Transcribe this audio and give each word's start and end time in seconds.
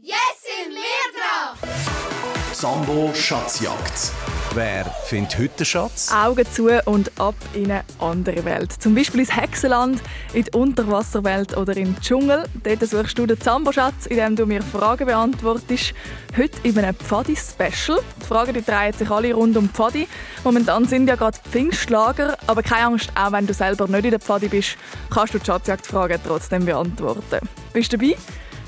Jetzt 0.00 0.44
sind 0.44 0.74
wir 0.74 1.12
dran! 1.12 2.54
Sambo 2.54 3.12
Schatzjagd. 3.12 4.12
Wer 4.54 4.86
findet 5.04 5.36
heute 5.36 5.56
den 5.58 5.66
Schatz? 5.66 6.10
Augen 6.10 6.46
zu 6.50 6.68
und 6.86 7.10
ab 7.20 7.34
in 7.52 7.70
eine 7.70 7.84
andere 7.98 8.46
Welt. 8.46 8.72
Zum 8.72 8.94
Beispiel 8.94 9.20
ins 9.20 9.36
Hexenland, 9.36 10.00
in 10.32 10.44
die 10.44 10.50
Unterwasserwelt 10.52 11.54
oder 11.56 11.76
in 11.76 11.92
den 11.92 12.00
Dschungel. 12.00 12.44
Dort 12.62 12.88
suchst 12.88 13.18
du 13.18 13.26
den 13.26 13.38
Zambo-Schatz, 13.38 14.06
indem 14.06 14.36
du 14.36 14.46
mir 14.46 14.62
Fragen 14.62 15.06
beantwortest. 15.06 15.92
Heute 16.34 16.56
in 16.62 16.78
einem 16.78 16.94
Pfadi-Special. 16.94 18.00
Die 18.22 18.26
Fragen 18.26 18.54
die 18.54 18.62
drehen 18.62 18.94
sich 18.94 19.10
alle 19.10 19.34
rund 19.34 19.56
um 19.58 19.68
Pfadi. 19.68 20.08
Momentan 20.44 20.86
sind 20.86 21.08
ja 21.08 21.16
gerade 21.16 21.36
Pfingstlager, 21.50 22.38
aber 22.46 22.62
keine 22.62 22.86
Angst, 22.86 23.12
auch 23.16 23.32
wenn 23.32 23.46
du 23.46 23.52
selber 23.52 23.86
nicht 23.86 24.04
in 24.04 24.12
der 24.12 24.20
Pfadi 24.20 24.48
bist, 24.48 24.78
kannst 25.10 25.34
du 25.34 25.38
die 25.38 25.44
Schatzjagd-Fragen 25.44 26.20
trotzdem 26.26 26.64
beantworten. 26.64 27.46
Bist 27.74 27.92
du 27.92 27.98
dabei? 27.98 28.16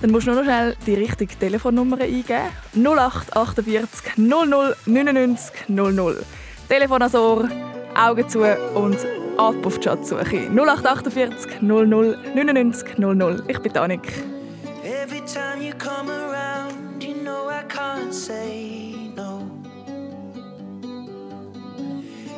Dann 0.02 0.10
musst 0.10 0.26
du 0.26 0.32
nur 0.32 0.40
noch 0.42 0.46
schnell 0.46 0.76
die 0.86 0.94
richtige 0.94 1.38
Telefonnummer 1.38 2.00
eingeben. 2.00 2.50
0848 2.74 4.16
00 4.16 4.76
99 4.86 5.68
00. 5.68 6.24
Telefon 6.68 7.02
ans 7.02 7.14
Ohr, 7.14 7.48
Augen 7.94 8.28
zu 8.28 8.40
und 8.74 8.98
ab 9.38 9.54
auf 9.64 9.78
die 9.78 9.84
Schatzsuche. 9.84 10.50
0848 10.50 11.62
00 11.62 11.86
99 11.86 12.98
00. 12.98 13.42
Ich 13.48 13.58
bin 13.60 13.76
Annik. 13.76 14.12
Every 14.84 15.20
time 15.20 15.62
you 15.62 15.72
come 15.78 16.10
around, 16.10 17.02
you 17.02 17.14
know 17.14 17.48
I 17.48 17.64
can't 17.64 18.12
say 18.12 19.10
no. 19.16 19.48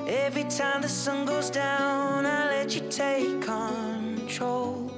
Every 0.07 0.45
time 0.45 0.81
the 0.83 0.89
sun 0.89 1.27
goes 1.27 1.51
down, 1.51 2.25
I 2.25 2.49
let 2.51 2.75
you 2.75 2.83
take 2.89 3.41
control. 3.41 4.98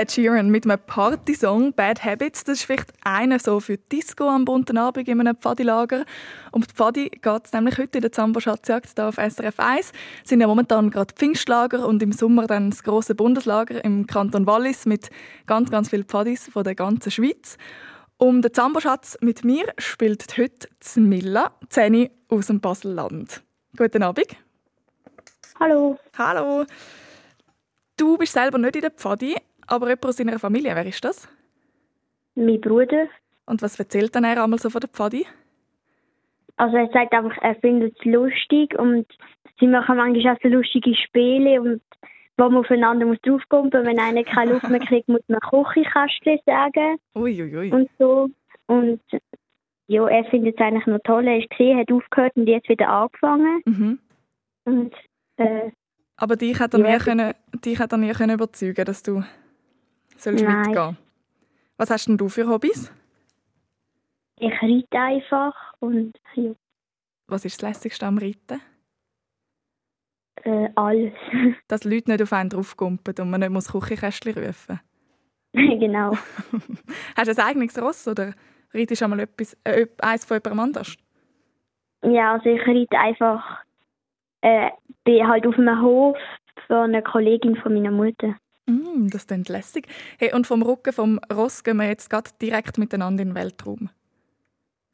Ted 0.00 0.12
Sheeran 0.12 0.48
mit 0.48 0.64
einem 0.64 0.78
Partysong 0.78 1.74
«Bad 1.74 2.02
Habits». 2.02 2.44
Das 2.44 2.60
ist 2.60 2.64
vielleicht 2.64 2.90
einer 3.02 3.38
so 3.38 3.60
für 3.60 3.76
Disco 3.76 4.30
am 4.30 4.46
bunten 4.46 4.78
Abend 4.78 5.06
in 5.06 5.20
einem 5.20 5.36
Pfadilager. 5.36 6.06
Um 6.52 6.62
die 6.62 6.72
Pfadi 6.72 7.10
geht 7.10 7.44
es 7.44 7.52
nämlich 7.52 7.76
heute 7.76 7.98
in 7.98 8.00
der 8.00 8.10
Zambo-Schatzjagd 8.10 8.88
hier 8.94 9.06
auf 9.06 9.16
SRF 9.16 9.60
1. 9.60 9.92
Es 10.22 10.30
sind 10.30 10.40
ja 10.40 10.46
momentan 10.46 10.90
gerade 10.90 11.12
Pfingstlager 11.14 11.86
und 11.86 12.02
im 12.02 12.12
Sommer 12.12 12.46
dann 12.46 12.70
das 12.70 12.82
grosse 12.82 13.14
Bundeslager 13.14 13.84
im 13.84 14.06
Kanton 14.06 14.46
Wallis 14.46 14.86
mit 14.86 15.10
ganz, 15.46 15.70
ganz 15.70 15.90
vielen 15.90 16.04
Pfadis 16.04 16.48
von 16.50 16.64
der 16.64 16.74
ganzen 16.74 17.10
Schweiz. 17.10 17.58
Um 18.16 18.40
den 18.40 18.54
Zambo-Schatz 18.54 19.18
mit 19.20 19.44
mir 19.44 19.66
spielt 19.76 20.24
heute 20.38 20.66
Zmilla, 20.80 21.52
Zeni 21.68 22.10
aus 22.30 22.46
dem 22.46 22.60
Baselland. 22.60 23.42
Guten 23.76 24.02
Abend. 24.02 24.28
Hallo, 25.58 25.98
Hallo. 26.16 26.64
Du 27.98 28.16
bist 28.16 28.32
selber 28.32 28.56
nicht 28.56 28.76
in 28.76 28.80
der 28.80 28.92
Pfadi, 28.92 29.36
aber 29.70 29.88
jemand 29.88 30.06
aus 30.06 30.16
deiner 30.16 30.38
Familie. 30.38 30.74
Wer 30.74 30.86
ist 30.86 31.04
das? 31.04 31.28
mein 32.36 32.60
Bruder. 32.60 33.06
Und 33.46 33.62
was 33.62 33.78
erzählt 33.78 34.14
dann 34.14 34.24
er 34.24 34.42
einmal 34.42 34.58
so 34.58 34.70
von 34.70 34.80
der 34.80 34.88
Pfadi? 34.88 35.26
Also 36.56 36.76
er 36.76 36.88
sagt 36.92 37.12
einfach, 37.12 37.36
er 37.42 37.54
findet 37.56 37.96
es 37.98 38.04
lustig 38.04 38.78
und 38.78 39.06
sie 39.58 39.66
machen 39.66 39.96
manchmal 39.96 40.34
auch 40.36 40.40
so 40.42 40.48
lustige 40.48 40.94
Spiele 40.94 41.60
und 41.60 41.82
wo 42.36 42.44
man 42.48 42.56
aufeinander 42.58 43.06
muss 43.06 43.20
draufkumpen. 43.22 43.84
Wenn 43.84 43.98
einer 43.98 44.24
keine 44.24 44.52
Luft 44.52 44.68
mehr 44.68 44.80
kriegt, 44.80 45.08
muss 45.08 45.22
man 45.28 45.40
Küchenkästchen 45.40 46.38
sagen 46.46 46.96
Uiuiui. 47.14 47.72
und 47.72 47.90
so. 47.98 48.28
Und 48.66 49.00
ja, 49.88 50.06
er 50.06 50.24
findet 50.26 50.54
es 50.54 50.60
eigentlich 50.64 50.86
noch 50.86 51.00
toll. 51.04 51.26
Er 51.26 51.38
ist 51.38 51.50
gesehen, 51.50 51.78
hat 51.78 51.90
aufgehört 51.90 52.36
und 52.36 52.46
jetzt 52.46 52.68
wieder 52.68 52.88
angefangen. 52.88 53.62
Mhm. 53.64 53.98
Und 54.64 54.94
äh, 55.36 55.70
Aber 56.16 56.36
dich 56.36 56.60
hat 56.60 56.74
er 56.74 56.80
Ja, 56.80 56.92
nie, 56.92 56.98
können, 56.98 57.34
dich 57.64 57.78
hat 57.78 57.92
er 57.92 57.98
nie 57.98 58.12
können 58.12 58.34
überzeugen 58.34 58.84
dass 58.84 59.02
du 59.02 59.22
sollst 60.22 60.44
Nein. 60.44 60.62
mitgehen 60.68 60.96
Was 61.76 61.90
hast 61.90 62.06
denn 62.06 62.16
du 62.18 62.28
für 62.28 62.46
Hobbys? 62.48 62.92
ich 64.42 64.52
reite 64.62 64.98
einfach 64.98 65.54
und 65.80 66.12
ja, 66.34 66.52
Was 67.26 67.44
ist 67.44 67.62
das 67.62 67.68
Lässigste 67.68 68.06
am 68.06 68.18
Reiten? 68.18 68.60
äh, 70.44 70.68
alles. 70.74 71.12
Dass 71.68 71.84
Leute 71.84 72.10
nicht 72.10 72.22
auf 72.22 72.32
einen 72.32 72.48
draufkumpen 72.50 73.14
und 73.20 73.30
man 73.30 73.40
nicht 73.40 73.50
muss 73.50 73.70
Küchenkästchen 73.72 74.34
rufen 74.34 74.80
genau. 75.52 76.12
Hast 77.16 77.28
du 77.28 77.42
ein 77.42 77.46
eigenes 77.48 77.80
Ross 77.80 78.06
oder 78.08 78.34
reitest 78.72 79.00
du 79.00 79.04
einmal 79.04 79.20
etwas, 79.20 79.56
äh, 79.64 79.86
eins 80.00 80.24
von 80.24 80.36
jemandem 80.36 80.60
anders? 80.60 80.96
Ja, 82.02 82.32
also 82.34 82.48
ich 82.48 82.60
reite 82.66 82.98
einfach, 82.98 83.58
äh, 84.42 84.70
bin 85.04 85.26
halt 85.28 85.46
auf 85.46 85.58
einem 85.58 85.82
Hof 85.82 86.16
von 86.66 86.76
einer 86.76 87.02
Kollegin 87.02 87.56
von 87.56 87.74
meiner 87.74 87.90
Mutter. 87.90 88.36
Mm, 88.70 89.08
das 89.10 89.26
klingt 89.26 89.48
lässig. 89.48 89.88
Hey, 90.18 90.32
und 90.32 90.46
vom 90.46 90.62
Rücken 90.62 90.92
vom 90.92 91.18
Ross 91.32 91.64
gehen 91.64 91.78
wir 91.78 91.88
jetzt 91.88 92.08
gerade 92.08 92.30
direkt 92.40 92.78
miteinander 92.78 93.22
in 93.22 93.30
den 93.30 93.34
Weltraum. 93.34 93.90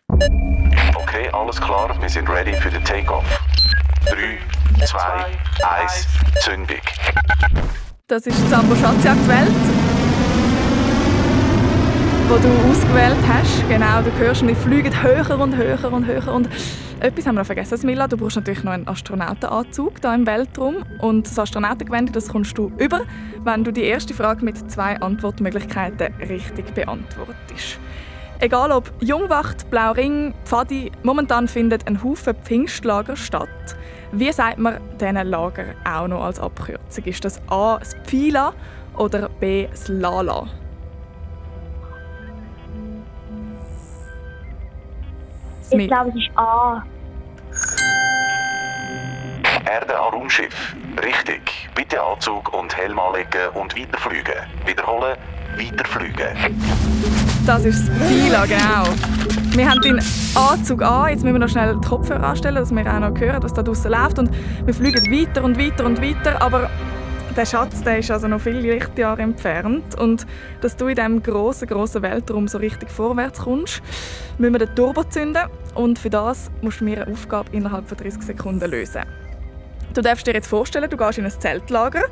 Okay, 0.08 1.28
alles 1.32 1.60
klar, 1.60 1.94
wir 2.00 2.08
sind 2.08 2.28
ready 2.28 2.54
für 2.54 2.70
den 2.70 2.84
Takeoff. 2.84 3.24
3, 4.06 4.38
2, 4.86 4.98
1, 5.62 6.06
Zündung. 6.40 6.80
Das 8.06 8.26
ist 8.26 8.38
die 8.38 8.48
Sambo 8.48 8.74
Schatzjagd 8.76 9.28
Welt, 9.28 9.50
wo 12.28 12.36
du 12.36 12.70
ausgewählt 12.70 13.16
hast. 13.28 13.68
Genau, 13.68 14.00
du 14.00 14.12
hörst, 14.18 14.46
wir 14.46 14.56
fliegen 14.56 15.02
höher 15.02 15.38
und 15.38 15.56
höher 15.56 15.92
und 15.92 16.06
höher. 16.06 16.32
Und 16.32 16.48
etwas 17.00 17.26
haben 17.26 17.34
wir 17.34 17.40
noch 17.40 17.46
vergessen, 17.46 17.78
Smilla. 17.78 18.08
Du 18.08 18.16
brauchst 18.16 18.36
natürlich 18.36 18.64
noch 18.64 18.72
einen 18.72 18.88
Astronautenanzug 18.88 20.00
da 20.00 20.14
im 20.14 20.26
Weltraum. 20.26 20.76
Und 21.00 21.26
das 21.26 21.38
Astronautengewand, 21.38 22.14
das 22.14 22.28
kommst 22.28 22.56
du 22.56 22.72
über, 22.78 23.02
wenn 23.44 23.64
du 23.64 23.72
die 23.72 23.82
erste 23.82 24.14
Frage 24.14 24.44
mit 24.44 24.70
zwei 24.70 25.00
Antwortmöglichkeiten 25.00 26.14
richtig 26.28 26.74
beantwortest. 26.74 27.78
Egal 28.40 28.70
ob 28.70 28.92
Jungwacht, 29.00 29.70
Blauring, 29.70 30.34
Pfadi, 30.44 30.92
momentan 31.02 31.48
findet 31.48 31.86
ein 31.86 32.02
Haufen 32.02 32.34
Pfingstlager 32.34 33.16
statt. 33.16 33.48
Wie 34.12 34.30
sagt 34.30 34.58
man 34.58 34.78
diesen 35.00 35.16
Lager 35.16 35.64
auch 35.84 36.06
noch 36.06 36.24
als 36.24 36.38
Abkürzung? 36.38 37.04
Ist 37.04 37.24
das 37.24 37.40
A 37.48 37.78
das 37.78 37.94
Pfila 38.04 38.52
oder 38.96 39.28
B 39.40 39.66
das 39.70 39.88
Lala? 39.88 40.48
Ich 45.70 45.88
glaube, 45.88 46.10
es 46.10 46.16
ist 46.16 46.30
A. 46.36 46.82
Erde 49.68 49.98
an 49.98 50.12
Raumschiff. 50.12 50.76
Richtig. 51.02 51.68
Bitte 51.74 52.00
Anzug 52.00 52.52
und 52.54 52.76
Helm 52.76 52.98
anlegen 52.98 53.48
und 53.54 53.76
weiterfliegen. 53.76 54.34
Wiederholen, 54.64 55.16
weiterfliegen. 55.56 56.28
Das 57.46 57.64
ist 57.64 57.88
das 57.88 58.48
genau. 58.48 58.84
Wir 59.56 59.70
haben 59.70 59.80
den 59.80 60.00
Anzug 60.34 60.82
an. 60.82 61.08
Jetzt 61.10 61.24
müssen 61.24 61.34
wir 61.34 61.40
noch 61.40 61.48
schnell 61.48 61.76
die 61.82 61.88
Kopfhörer 61.88 62.22
anstellen, 62.22 62.56
dass 62.56 62.70
wir 62.70 62.86
auch 62.86 63.00
noch 63.00 63.18
hören, 63.18 63.42
was 63.42 63.54
da 63.54 63.62
draußen 63.62 63.90
läuft. 63.90 64.18
Und 64.18 64.30
wir 64.64 64.74
fliegen 64.74 65.04
weiter 65.10 65.42
und 65.42 65.58
weiter 65.58 65.84
und 65.84 66.00
weiter. 66.00 66.40
Aber 66.42 66.70
der 67.36 67.44
Schatz 67.44 67.82
der 67.82 67.98
ist 67.98 68.10
also 68.10 68.28
noch 68.28 68.40
viele 68.40 68.60
Lichtjahre 68.60 69.20
entfernt. 69.22 69.98
Und 69.98 70.26
dass 70.62 70.76
du 70.76 70.88
in 70.88 70.94
diesem 70.94 71.22
grossen, 71.22 71.68
grossen 71.68 72.02
Weltraum 72.02 72.48
so 72.48 72.58
richtig 72.58 72.90
vorwärts 72.90 73.40
kommst, 73.40 73.82
müssen 74.38 74.54
wir 74.54 74.66
den 74.66 74.74
Turbo 74.74 75.04
zünden. 75.04 75.42
Und 75.74 75.98
für 75.98 76.10
das 76.10 76.50
musst 76.62 76.80
du 76.80 76.84
mir 76.84 77.02
eine 77.02 77.12
Aufgabe 77.12 77.50
innerhalb 77.52 77.88
von 77.88 77.98
30 77.98 78.22
Sekunden 78.22 78.70
lösen. 78.70 79.02
Du 79.92 80.00
darfst 80.00 80.26
dir 80.26 80.34
jetzt 80.34 80.48
vorstellen, 80.48 80.88
du 80.88 80.96
gehst 80.96 81.18
in 81.18 81.24
ein 81.24 81.30
Zeltlager 81.30 82.04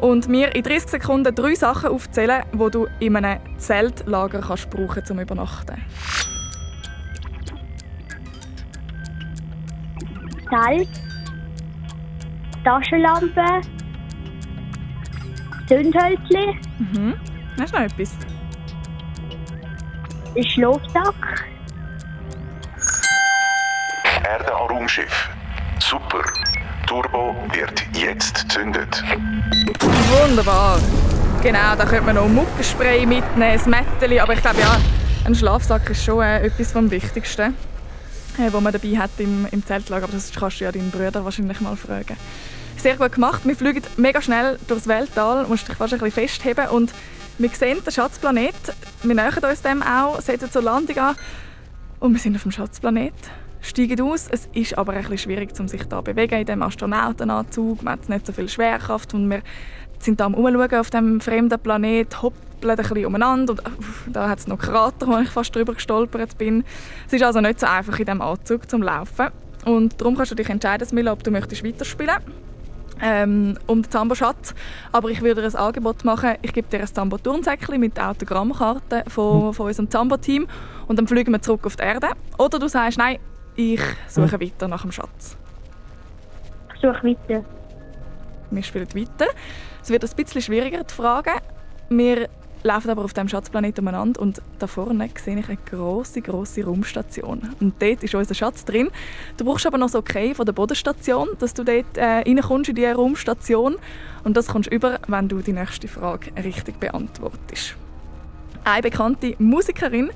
und 0.00 0.28
mir 0.28 0.54
in 0.54 0.62
30 0.62 0.90
Sekunden 0.90 1.34
drei 1.34 1.54
Sachen 1.54 1.90
aufzählen, 1.90 2.42
die 2.52 2.70
du 2.70 2.86
in 3.00 3.16
einem 3.16 3.40
Zeltlager 3.58 4.40
kannst 4.40 4.70
brauchen 4.70 5.04
zum 5.04 5.20
Übernachten. 5.20 5.80
Salz, 10.50 10.88
Taschenlampe, 12.64 13.62
Zündhölzli, 15.68 16.58
Mhm. 16.78 17.14
Hast 17.60 17.72
du 17.72 17.78
noch 17.78 17.84
etwas? 17.84 18.10
ein 20.36 20.44
Schlafsack, 20.44 21.44
Erde 24.24 24.54
an 24.54 24.68
Raumschiff. 24.68 25.30
Super. 25.78 26.22
Turbo 26.86 27.34
wird 27.52 27.82
jetzt 27.94 28.48
gezündet. 28.48 29.02
Wunderbar. 29.80 30.78
Genau, 31.42 31.74
da 31.76 31.84
könnte 31.84 32.04
man 32.06 32.16
noch 32.16 32.28
Muckenspray 32.28 33.06
mitnehmen, 33.06 33.42
ein 33.60 33.70
Mätteli, 33.70 34.18
aber 34.20 34.32
ich 34.34 34.40
glaube 34.40 34.60
ja, 34.60 34.76
ein 35.24 35.34
Schlafsack 35.34 35.88
ist 35.90 36.04
schon 36.04 36.22
äh, 36.22 36.40
etwas 36.46 36.72
vom 36.72 36.90
Wichtigsten, 36.90 37.54
äh, 38.38 38.50
was 38.50 38.60
man 38.60 38.72
dabei 38.72 38.96
hat 38.98 39.10
im, 39.18 39.46
im 39.50 39.64
Zeltlager. 39.64 40.04
Aber 40.04 40.12
das 40.12 40.32
kannst 40.32 40.60
du 40.60 40.64
ja 40.64 40.72
deinen 40.72 40.90
Brüder 40.90 41.24
wahrscheinlich 41.24 41.60
mal 41.60 41.76
fragen. 41.76 42.16
Sehr 42.76 42.96
gut 42.96 43.12
gemacht. 43.12 43.42
Wir 43.44 43.56
fliegen 43.56 43.82
mega 43.96 44.20
schnell 44.20 44.58
durchs 44.68 44.86
Weltall, 44.86 45.46
musst 45.46 45.68
dich 45.68 45.76
fast 45.76 45.94
ein 45.94 46.00
bisschen 46.00 46.28
festheben 46.28 46.68
und 46.68 46.92
wir 47.38 47.48
sehen 47.48 47.82
den 47.84 47.92
Schatzplanet. 47.92 48.54
Wir 49.02 49.14
nähern 49.14 49.44
uns 49.44 49.62
dem 49.62 49.82
auch, 49.82 50.20
setzen 50.20 50.50
zur 50.50 50.62
Landung 50.62 50.98
an 50.98 51.16
und 52.00 52.12
wir 52.12 52.20
sind 52.20 52.36
auf 52.36 52.42
dem 52.42 52.52
Schatzplanet. 52.52 53.14
Steigen 53.60 54.00
aus. 54.02 54.28
Es 54.30 54.48
ist 54.52 54.76
aber 54.76 54.92
ein 54.92 55.18
schwierig, 55.18 55.58
um 55.58 55.66
sich 55.66 55.84
da 55.84 56.02
bewegen 56.02 56.38
in 56.38 56.46
diesem 56.46 56.62
Astronautenanzug. 56.62 57.82
Man 57.82 57.94
hat 57.94 58.08
nicht 58.08 58.26
so 58.26 58.32
viel 58.32 58.48
Schwerkraft 58.48 59.14
und 59.14 59.30
wir 59.30 59.40
sind 59.98 60.20
da 60.20 60.26
am 60.26 60.34
Umschauen 60.34 60.74
auf 60.74 60.90
dem 60.90 61.20
fremden 61.20 61.58
Planet, 61.58 62.22
hoppeln 62.22 62.70
ein 62.70 62.76
bisschen 62.76 63.06
umeinander 63.06 63.54
und 63.54 63.66
uff, 63.78 64.04
da 64.12 64.28
hat 64.28 64.38
es 64.40 64.46
noch 64.46 64.58
Krater, 64.58 65.06
wo 65.06 65.18
ich 65.18 65.30
fast 65.30 65.54
drüber 65.56 65.74
gestolpert 65.74 66.36
bin. 66.36 66.64
Es 67.06 67.14
ist 67.14 67.22
also 67.22 67.40
nicht 67.40 67.60
so 67.60 67.66
einfach 67.66 67.98
in 67.98 68.04
diesem 68.04 68.20
Anzug 68.20 68.70
zum 68.70 68.82
Laufen 68.82 69.28
und 69.64 69.98
darum 69.98 70.16
kannst 70.16 70.32
du 70.32 70.34
dich 70.34 70.50
entscheiden, 70.50 70.86
Smilla, 70.86 71.12
ob 71.12 71.22
du 71.22 71.30
möchtest 71.30 71.64
weiterspielen 71.64 72.16
ähm, 73.00 73.58
um 73.66 73.82
den 73.82 73.90
Zambo-Schatz. 73.90 74.54
Aber 74.92 75.10
ich 75.10 75.20
würde 75.22 75.42
dir 75.42 75.48
ein 75.48 75.56
Angebot 75.56 76.04
machen. 76.04 76.34
Ich 76.42 76.52
gebe 76.52 76.68
dir 76.68 76.80
ein 76.80 76.86
Zambo-Turnsäckchen 76.86 77.78
mit 77.80 78.00
Autogrammkarten 78.00 79.04
von, 79.08 79.52
von 79.52 79.66
unserem 79.66 79.90
Zambo-Team 79.90 80.46
und 80.86 80.98
dann 80.98 81.06
fliegen 81.06 81.32
wir 81.32 81.42
zurück 81.42 81.66
auf 81.66 81.76
die 81.76 81.82
Erde. 81.82 82.08
Oder 82.38 82.58
du 82.58 82.68
sagst, 82.68 82.98
nein, 82.98 83.18
ich 83.56 83.80
suche 84.08 84.40
weiter 84.40 84.68
nach 84.68 84.82
dem 84.82 84.92
Schatz. 84.92 85.36
ich 86.74 86.80
suche 86.80 87.04
weiter. 87.04 87.44
Wir 88.50 88.62
spielen 88.62 88.88
weiter. 88.94 89.30
Es 89.82 89.90
wird 89.90 90.04
ein 90.04 90.10
bisschen 90.16 90.42
schwieriger, 90.42 90.82
die 90.84 90.94
Fragen. 90.94 91.34
Wir 91.88 92.28
laufen 92.64 92.90
aber 92.90 93.04
auf 93.04 93.12
dem 93.12 93.28
Schatzplanet 93.28 93.78
umeinander 93.78 94.20
und 94.20 94.42
da 94.58 94.66
vorne 94.66 95.08
sehe 95.22 95.38
ich 95.38 95.48
eine 95.48 95.58
große, 95.70 96.22
große 96.22 96.64
Raumstation. 96.64 97.54
Und 97.60 97.74
dort 97.80 98.02
ist 98.02 98.14
unser 98.14 98.34
Schatz 98.34 98.64
drin. 98.64 98.90
Du 99.36 99.44
brauchst 99.44 99.66
aber 99.66 99.78
noch 99.78 99.86
das 99.86 99.94
Okay 99.94 100.34
von 100.34 100.46
der 100.46 100.54
Bodenstation, 100.54 101.28
dass 101.38 101.54
du 101.54 101.62
dort 101.62 101.96
äh, 101.96 102.04
reinkommst 102.04 102.70
in 102.70 102.76
diese 102.76 102.94
Raumstation. 102.94 103.76
Und 104.24 104.36
das 104.36 104.48
kommst 104.48 104.70
du 104.70 104.74
über, 104.74 104.98
wenn 105.06 105.28
du 105.28 105.40
die 105.40 105.52
nächste 105.52 105.86
Frage 105.86 106.32
richtig 106.42 106.80
beantwortest. 106.80 107.76
Eine 108.64 108.82
bekannte 108.82 109.34
Musikerin, 109.38 110.10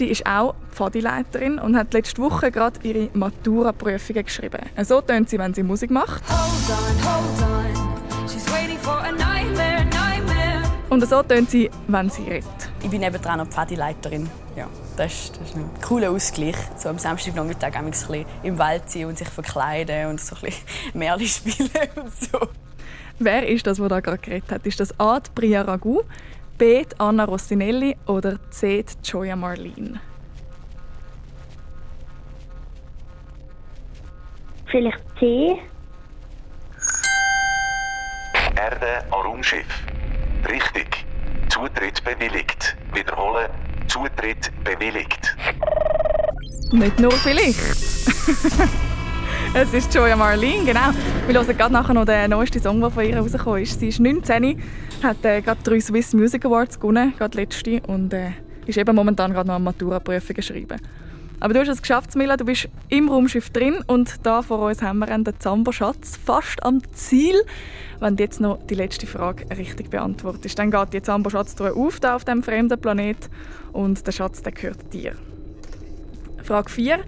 die 0.00 0.06
ist 0.06 0.26
auch 0.26 0.56
Pfadileiterin 0.72 1.60
und 1.60 1.76
hat 1.76 1.94
letzte 1.94 2.20
Woche 2.20 2.50
gerade 2.50 2.80
ihre 2.82 3.10
Matura-Prüfungen 3.14 4.24
geschrieben. 4.24 4.58
So 4.82 5.00
tönt 5.00 5.30
sie, 5.30 5.38
wenn 5.38 5.54
sie 5.54 5.62
Musik 5.62 5.92
macht. 5.92 6.24
Hold 6.28 6.70
on, 6.70 7.06
hold 7.06 7.42
on. 7.42 7.61
Und 10.92 11.08
so 11.08 11.22
tönt 11.22 11.48
sie, 11.48 11.70
wenn 11.88 12.10
sie 12.10 12.22
redet. 12.24 12.44
Ich 12.82 12.90
bin 12.90 13.00
nebendran 13.00 13.38
noch 13.38 13.46
Pfadileiterin. 13.46 14.28
Ja, 14.54 14.68
das 14.98 15.10
ist, 15.10 15.40
das 15.40 15.48
ist 15.48 15.56
ein 15.56 15.70
cooler 15.80 16.10
Ausgleich. 16.10 16.54
So 16.76 16.90
am 16.90 16.98
Samstagnachmittag 16.98 17.74
ein 17.76 17.86
bisschen 17.86 18.26
im 18.42 18.58
Wald 18.58 18.90
sein 18.90 19.06
und 19.06 19.16
sich 19.16 19.28
verkleiden 19.28 20.08
und 20.08 20.20
so 20.20 20.36
ein 20.36 20.42
bisschen 20.42 20.64
Märchen 20.92 21.26
spielen 21.26 21.88
und 21.96 22.12
so. 22.12 22.38
Wer 23.18 23.48
ist 23.48 23.66
das, 23.66 23.78
der 23.78 23.88
da 23.88 24.00
gerade 24.00 24.18
geredet 24.18 24.52
hat? 24.52 24.66
Ist 24.66 24.80
das 24.80 25.00
A. 25.00 25.18
die 25.18 25.30
Bria 25.34 25.62
Ragu, 25.62 26.02
B. 26.58 26.84
die 26.84 27.00
Anna 27.00 27.24
Rossinelli 27.24 27.96
oder 28.06 28.38
C. 28.50 28.82
die 28.82 29.08
Joya 29.08 29.34
Marlene? 29.34 29.98
Vielleicht 34.66 35.00
C. 35.18 35.56
Erde 38.56 39.04
an 39.10 39.20
Raumschiff. 39.22 39.64
Richtig. 40.48 41.04
Zutritt 41.48 42.02
bewilligt. 42.04 42.76
Wiederholen. 42.92 43.48
Zutritt 43.88 44.50
bewilligt. 44.64 45.36
Nicht 46.72 46.98
nur 46.98 47.12
vielleicht. 47.12 47.58
Es 49.54 49.74
ist 49.74 49.94
Joya 49.94 50.16
Marlene, 50.16 50.64
genau. 50.64 50.92
Wir 51.26 51.34
hören 51.34 51.56
gerade 51.58 51.72
nachher 51.74 51.92
noch 51.92 52.06
den 52.06 52.30
neuesten 52.30 52.62
Song, 52.62 52.80
der 52.80 52.90
von 52.90 53.04
ihr 53.04 53.18
rausgekommen 53.18 53.62
ist. 53.62 53.78
Sie 53.78 53.88
ist 53.88 54.00
19, 54.00 54.62
hat 55.02 55.22
äh, 55.26 55.42
gerade 55.42 55.62
drei 55.62 55.78
Swiss 55.78 56.14
Music 56.14 56.46
Awards 56.46 56.80
gewonnen, 56.80 57.12
gerade 57.18 57.36
letzte, 57.36 57.82
und 57.82 58.14
äh, 58.14 58.30
ist 58.64 58.78
eben 58.78 58.96
momentan 58.96 59.30
gerade 59.32 59.48
noch 59.48 59.56
am 59.56 59.64
Matura-Prüfungen 59.64 60.42
schreiben. 60.42 60.80
Aber 61.42 61.54
du 61.54 61.60
hast 61.60 61.66
es 61.66 61.82
geschafft, 61.82 62.14
Mila, 62.14 62.36
du 62.36 62.44
bist 62.44 62.68
im 62.88 63.08
Raumschiff 63.08 63.50
drin 63.50 63.82
und 63.88 64.24
da 64.24 64.42
vor 64.42 64.60
uns 64.60 64.80
haben 64.80 65.00
wir 65.00 65.06
den 65.06 65.24
Zambo-Schatz 65.40 66.16
fast 66.16 66.62
am 66.62 66.80
Ziel. 66.92 67.34
Wenn 67.98 68.14
du 68.14 68.22
jetzt 68.22 68.40
noch 68.40 68.64
die 68.64 68.76
letzte 68.76 69.08
Frage 69.08 69.50
richtig 69.50 69.90
beantwortest, 69.90 70.56
dann 70.56 70.70
geht 70.70 70.92
die 70.92 71.02
Zambo-Schatz 71.02 71.60
auf 71.60 71.98
da 71.98 72.14
auf 72.14 72.24
dem 72.24 72.44
fremden 72.44 72.80
Planet 72.80 73.28
und 73.72 74.06
der 74.06 74.12
Schatz 74.12 74.40
der 74.42 74.52
gehört 74.52 74.92
dir. 74.92 75.16
Frage 76.44 76.70
4. 76.70 76.98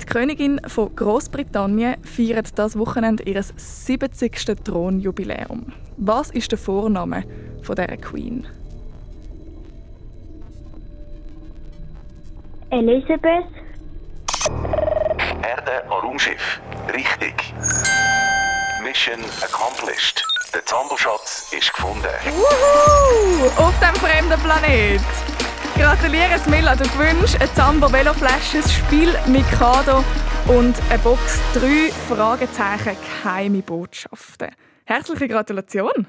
Die 0.00 0.06
Königin 0.06 0.58
von 0.68 0.96
Großbritannien 0.96 1.96
feiert 2.02 2.58
das 2.58 2.78
Wochenende 2.78 3.24
ihr 3.24 3.42
70. 3.42 4.32
Thronjubiläum. 4.64 5.66
Was 5.98 6.30
ist 6.30 6.50
der 6.50 6.58
Vorname 6.58 7.24
von 7.60 7.76
dieser 7.76 7.98
Queen? 7.98 8.46
Elisabeth. 12.70 13.61
Erde 15.42 15.84
an 15.84 15.90
Raumschiff. 15.90 16.60
Richtig. 16.92 17.54
Mission 18.82 19.20
accomplished. 19.42 20.24
Der 20.52 20.64
Zamboschatz 20.66 21.52
ist 21.52 21.72
gefunden. 21.72 22.08
Wuhu! 22.24 23.46
Auf 23.56 23.74
dem 23.78 23.94
fremden 23.96 24.40
Planet! 24.42 25.00
Gratuliere, 25.76 26.38
Smilla, 26.38 26.76
du 26.76 26.84
gewünscht 26.84 27.36
ein 27.40 27.48
Zambo 27.54 27.90
Velo 27.92 28.12
Flash, 28.12 28.54
ein 28.54 28.62
Spiel 28.62 29.14
Mikado 29.26 30.04
und 30.48 30.74
eine 30.90 30.98
Box 30.98 31.40
3 31.54 31.90
Fragezeichen 32.08 32.96
geheime 33.00 33.62
Botschaften. 33.62 34.50
Herzliche 34.84 35.28
Gratulation! 35.28 36.06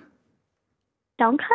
Danke. 1.17 1.45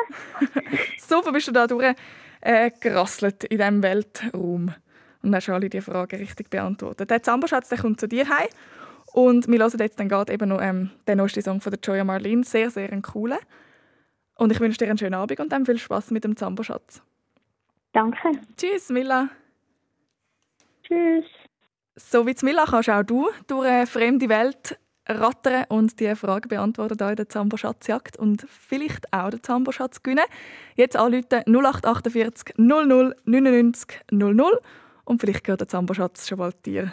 Super 0.98 1.32
bist 1.32 1.48
du 1.48 1.52
da 1.52 1.66
durch 1.66 1.94
äh, 2.40 2.70
gerasselt 2.80 3.44
in 3.44 3.58
diesem 3.58 3.82
Weltraum 3.82 4.74
und 5.22 5.34
hast 5.34 5.48
alle 5.48 5.68
diese 5.68 5.82
Fragen 5.82 6.16
richtig 6.16 6.50
beantwortet. 6.50 7.10
Der 7.10 7.22
Zamboschatz 7.22 7.68
der 7.68 7.78
kommt 7.78 8.00
zu 8.00 8.08
dir 8.08 8.28
heim 8.28 8.48
und 9.12 9.48
wir 9.48 9.58
hören 9.58 9.78
jetzt 9.78 9.98
dann 9.98 10.08
gerade 10.08 10.32
eben 10.32 10.48
noch 10.48 10.60
ähm, 10.60 10.90
den 11.06 11.18
neuesten 11.18 11.42
Song 11.42 11.60
von 11.60 11.72
der 11.72 11.80
Joya 11.82 12.04
Marlene, 12.04 12.44
sehr, 12.44 12.70
sehr 12.70 12.90
einen 12.90 13.02
coolen. 13.02 13.38
Und 14.36 14.52
ich 14.52 14.60
wünsche 14.60 14.78
dir 14.78 14.88
einen 14.88 14.98
schönen 14.98 15.14
Abend 15.14 15.40
und 15.40 15.50
dann 15.50 15.66
viel 15.66 15.78
Spaß 15.78 16.10
mit 16.12 16.24
dem 16.24 16.36
Zamboschatz. 16.36 17.02
Danke. 17.92 18.32
Tschüss, 18.56 18.90
Mila. 18.90 19.28
Tschüss. 20.84 21.24
So 21.96 22.26
wie 22.26 22.36
Mila 22.42 22.64
kannst 22.64 22.90
auch 22.90 23.02
du 23.02 23.28
durch 23.48 23.66
eine 23.66 23.86
fremde 23.86 24.28
Welt 24.28 24.78
rattern 25.08 25.64
und 25.68 25.98
die 25.98 26.14
Fragen 26.14 26.48
beantworten 26.48 26.98
hier 26.98 27.10
in 27.10 27.16
der 27.16 27.28
Zambo-Schatzjagd 27.28 28.18
und 28.18 28.46
vielleicht 28.48 29.12
auch 29.12 29.30
den 29.30 29.42
Zambo-Schatz 29.42 30.02
gewinnen. 30.02 30.24
Jetzt 30.76 30.96
anrufen 30.96 31.42
0848 31.46 32.56
00 32.58 33.16
99 33.24 34.00
00 34.10 34.60
und 35.08 35.20
vielleicht 35.20 35.44
gehört 35.44 35.60
der 35.62 35.68
Zambo-Schatz 35.68 36.28
schon 36.28 36.38
bald 36.38 36.64
dir. 36.64 36.92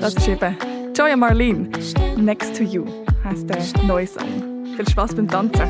Das 0.00 0.14
ist 0.14 0.28
eben 0.28 0.56
Joya 0.94 1.16
Marlene, 1.16 1.70
«Next 2.16 2.56
to 2.56 2.62
You» 2.62 2.84
heisst 3.24 3.48
der 3.48 3.58
neue 3.84 4.06
Song. 4.06 4.66
Viel 4.76 4.88
Spaß 4.88 5.14
beim 5.14 5.28
Tanzen. 5.28 5.68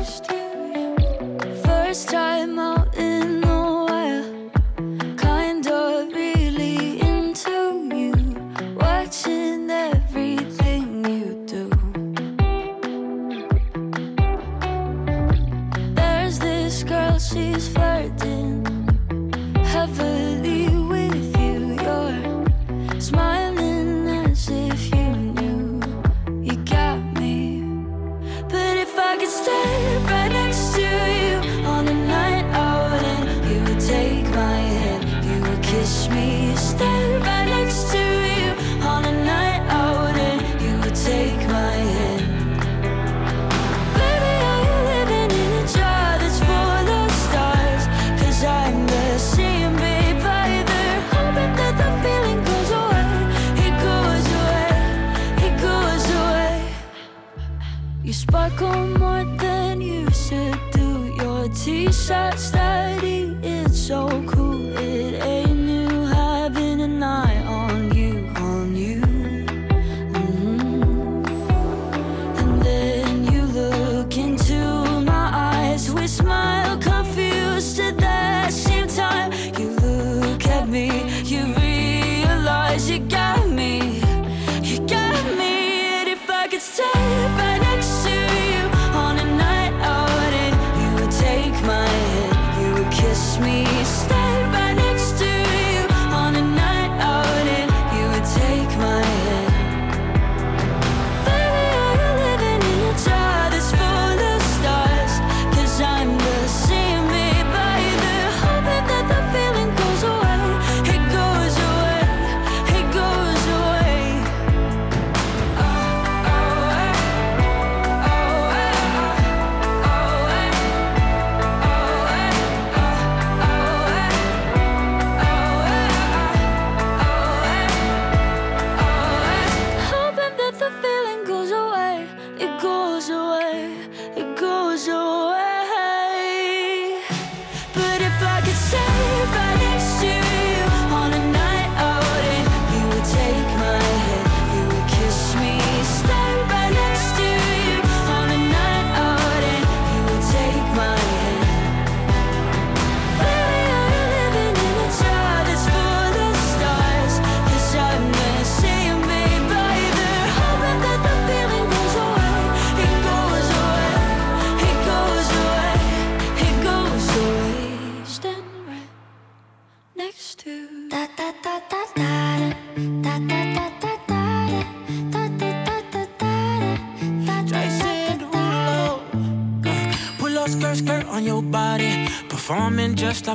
such 61.97 62.51
that 62.51 63.06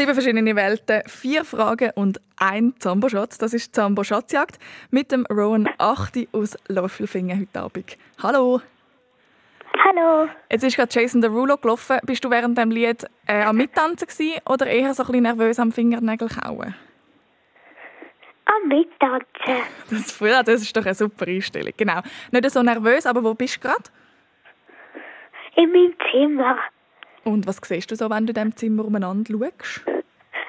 Sieben 0.00 0.14
verschiedene 0.14 0.56
Welten, 0.56 1.02
vier 1.06 1.44
Fragen 1.44 1.90
und 1.94 2.22
ein 2.38 2.72
Zambo-Schatz. 2.78 3.36
Das 3.36 3.52
ist 3.52 3.66
die 3.66 3.72
Zambo-Schatzjagd 3.72 4.58
mit 4.90 5.12
dem 5.12 5.26
Rowan 5.26 5.68
8 5.76 6.26
aus 6.32 6.56
Läufelfingen 6.68 7.38
heute 7.38 7.60
Abend. 7.60 7.98
Hallo! 8.22 8.62
Hallo. 9.84 10.30
Jetzt 10.50 10.64
ist 10.64 10.76
gerade 10.76 10.88
Jason 10.90 11.20
Derulo 11.20 11.58
gelaufen. 11.58 11.98
Bist 12.06 12.24
du 12.24 12.30
während 12.30 12.56
dem 12.56 12.70
Lied 12.70 13.04
äh, 13.26 13.42
am 13.42 13.58
Mittanzen 13.58 14.08
gewesen 14.08 14.40
oder 14.48 14.68
eher 14.68 14.94
so 14.94 15.02
ein 15.02 15.06
bisschen 15.08 15.22
nervös 15.24 15.58
am 15.58 15.70
Fingernägel 15.70 16.30
kauen? 16.30 16.74
Am 18.46 18.68
Mittanzen. 18.68 19.66
Das, 19.90 20.18
ja, 20.18 20.42
das 20.42 20.62
ist 20.62 20.74
doch 20.74 20.86
eine 20.86 20.94
super 20.94 21.26
Einstellung. 21.26 21.74
Genau. 21.76 22.00
Nicht 22.30 22.50
so 22.50 22.62
nervös, 22.62 23.04
aber 23.04 23.22
wo 23.22 23.34
bist 23.34 23.56
du 23.56 23.68
gerade? 23.68 23.84
In 25.56 25.70
meinem 25.70 25.94
Zimmer. 26.10 26.56
Und 27.24 27.46
was 27.46 27.60
siehst 27.62 27.90
du 27.90 27.96
so, 27.96 28.08
wenn 28.10 28.26
du 28.26 28.30
in 28.30 28.34
diesem 28.34 28.56
Zimmer 28.56 28.84
umeinander 28.84 29.32
schaust? 29.32 29.84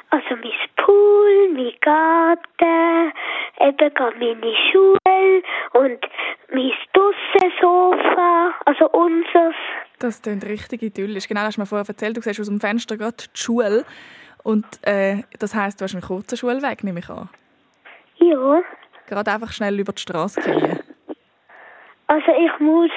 Also 0.10 0.36
mein 0.36 0.52
Pool, 0.78 1.50
mein 1.54 1.72
Garten, 1.82 3.14
eben 3.60 3.94
gerade 3.94 4.18
meine 4.18 4.54
Schule 4.72 5.44
und 5.74 6.00
mein 6.54 6.72
Dussensofa, 6.94 8.54
also 8.66 8.90
unseres. 8.92 9.56
Das 10.00 10.22
klingt 10.22 10.46
richtig 10.46 10.82
idyllisch. 10.82 11.28
Genau, 11.28 11.42
hast 11.42 11.58
du 11.58 11.62
mir 11.62 11.66
vorher 11.66 11.88
erzählt. 11.88 12.18
Du 12.18 12.22
siehst 12.22 12.40
aus 12.40 12.48
dem 12.48 12.60
Fenster 12.60 12.98
gerade 12.98 13.18
die 13.18 13.40
Schule. 13.40 13.86
Und 14.44 14.66
äh, 14.84 15.24
das 15.40 15.54
heisst, 15.56 15.80
du 15.80 15.84
hast 15.86 15.94
einen 15.94 16.02
kurzen 16.02 16.38
Schulweg, 16.38 16.84
nehme 16.84 17.00
ich 17.00 17.10
an. 17.10 17.30
Ja, 18.18 18.62
Gerade 19.08 19.32
einfach 19.32 19.52
schnell 19.52 19.80
über 19.80 19.94
die 19.94 20.02
Straße 20.02 20.42
gehen. 20.42 20.80
also 22.08 22.32
ich 22.32 22.60
muss 22.60 22.92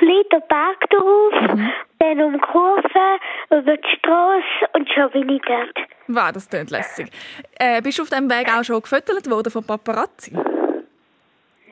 ein 0.00 0.06
bisschen 0.06 0.24
den 0.32 0.42
Berg 0.48 0.90
drauf, 0.90 1.70
dann 1.98 2.20
um 2.22 2.32
die 2.32 2.38
Kurve, 2.40 3.18
über 3.50 3.76
die 3.76 3.88
Straße 3.98 4.70
und 4.74 4.88
schon 4.90 5.10
bin 5.10 5.28
ich 5.30 5.42
dort. 5.46 5.88
Wow, 6.08 6.32
das 6.32 6.48
klingt 6.48 6.70
lässig. 6.70 7.08
Äh, 7.58 7.80
bist 7.82 7.98
du 7.98 8.02
auf 8.02 8.08
diesem 8.10 8.30
Weg 8.30 8.48
auch 8.52 8.64
schon 8.64 8.80
gefüttert 8.80 9.28
worden 9.30 9.50
von 9.50 9.64
Paparazzi? 9.64 10.32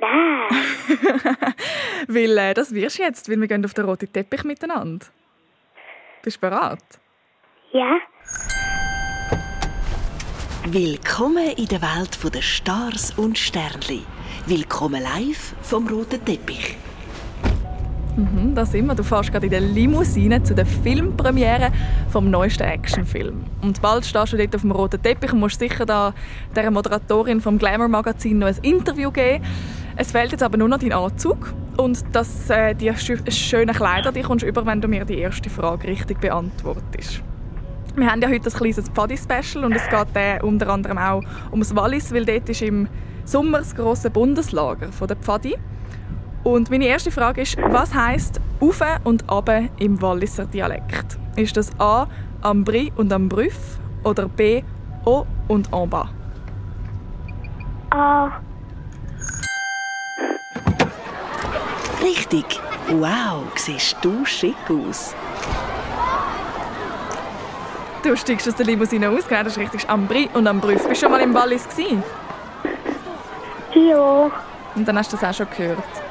Nein, 0.01 0.49
Weil 2.09 2.39
äh, 2.39 2.55
das 2.55 2.75
wirst 2.75 2.99
du 2.99 3.03
jetzt, 3.03 3.31
weil 3.31 3.41
wir 3.41 3.49
gehen 3.49 3.65
auf 3.65 3.75
den 3.75 3.85
roten 3.85 4.13
Teppich 4.13 4.45
miteinander. 4.45 5.07
Bist 6.23 6.37
du 6.37 6.41
bereit? 6.41 6.79
ja, 7.73 7.99
Willkommen 10.67 11.51
in 11.57 11.67
der 11.67 11.83
Welt 11.83 12.19
der 12.35 12.41
Stars 12.43 13.13
und 13.19 13.37
Sternli. 13.39 14.03
Willkommen 14.47 15.03
live 15.03 15.55
vom 15.63 15.87
roten 15.87 16.25
Teppich. 16.25 16.77
Mhm, 18.17 18.55
da 18.55 18.65
sind 18.65 18.87
wir. 18.87 18.95
Du 18.95 19.03
fährst 19.03 19.33
gerade 19.33 19.47
in 19.47 19.51
der 19.51 19.61
Limousine 19.61 20.43
zu 20.43 20.55
der 20.55 20.67
Filmpremiere 20.67 21.71
vom 22.11 22.31
neuesten 22.31 22.63
Actionfilm. 22.63 23.43
Und 23.61 23.83
bald 23.83 24.07
stehst 24.07 24.33
du 24.33 24.37
dort 24.37 24.55
auf 24.55 24.61
dem 24.61 24.71
roten 24.71 25.03
Teppich 25.03 25.33
und 25.33 25.41
musst 25.41 25.59
sicher 25.59 25.85
da 25.85 26.15
der 26.55 26.71
Moderatorin 26.71 27.41
vom 27.41 27.59
Glamour 27.59 27.89
Magazin 27.89 28.39
noch 28.39 28.47
ein 28.47 28.57
Interview 28.63 29.11
geben. 29.11 29.45
Es 29.97 30.13
fehlt 30.13 30.33
jetzt 30.33 30.43
aber 30.43 30.57
nur 30.57 30.69
noch 30.69 30.79
dein 30.79 30.93
Anzug 30.93 31.55
und 31.77 32.05
dass 32.13 32.51
äh, 32.51 32.75
die 32.75 32.91
schö- 32.93 33.31
schönen 33.31 33.75
Kleider, 33.75 34.13
die 34.13 34.23
kommst 34.23 34.45
du 34.45 34.49
über, 34.49 34.65
wenn 34.65 34.81
du 34.81 34.89
mir 34.89 35.05
die 35.05 35.19
erste 35.19 35.51
Frage 35.51 35.89
richtig 35.89 36.21
beantwortest. 36.21 37.23
Wir 37.97 38.11
haben 38.11 38.21
ja 38.21 38.29
heute 38.29 38.49
ein 38.49 38.53
kleines 38.57 38.89
Pfadi-Special 38.89 39.65
und 39.65 39.73
es 39.73 39.89
geht 39.89 40.09
äh, 40.15 40.41
unter 40.43 40.69
anderem 40.69 40.99
auch 40.99 41.23
ums 41.51 41.75
Wallis, 41.77 42.13
weil 42.13 42.25
dort 42.25 42.49
ist 42.49 42.63
im 42.63 42.89
Sommer 43.25 43.59
das 43.59 43.75
grosse 43.75 44.11
Bundeslager 44.11 44.91
von 44.93 45.07
der 45.09 45.17
Pfadi. 45.17 45.57
Und 46.45 46.71
meine 46.71 46.85
erste 46.85 47.11
Frage 47.11 47.41
ist, 47.41 47.57
was 47.57 47.95
heißt 47.95 48.39
«Ufe 48.61 48.99
und 49.05 49.29
Abe» 49.31 49.71
im 49.79 50.01
Walliser 50.01 50.45
Dialekt? 50.45 51.19
Ist 51.37 51.57
das 51.57 51.71
A. 51.81 52.07
«Ambri» 52.43 52.93
und 52.97 53.11
«Ambrüff» 53.13 53.79
oder 54.05 54.29
B. 54.29 54.63
«O» 55.07 55.25
und 55.49 55.73
«En 55.73 55.89
bas»? 55.89 56.09
ah, 57.91 58.31
Richtig. 62.03 62.61
Wow, 62.89 63.45
siehst 63.55 63.97
du 64.03 64.27
schick 64.27 64.55
aus. 64.69 65.15
Du 68.03 68.15
steigst 68.15 68.47
aus 68.47 68.55
der 68.57 68.67
Limousine 68.67 69.09
aus, 69.09 69.27
genau, 69.27 69.45
das 69.45 69.55
ist 69.55 69.59
richtig 69.59 69.89
am 69.89 70.07
Brie 70.07 70.29
und 70.35 70.47
am 70.47 70.61
Brüff. 70.61 70.87
Bist 70.87 71.01
du 71.03 71.07
schon 71.07 71.13
mal 71.13 71.21
im 71.23 71.33
Wallis 71.33 71.67
gewesen? 71.67 72.03
Ja. 73.73 74.31
Und 74.75 74.87
dann 74.87 74.99
hast 74.99 75.11
du 75.15 75.17
das 75.17 75.31
auch 75.31 75.35
schon 75.35 75.47
gehört. 75.57 76.04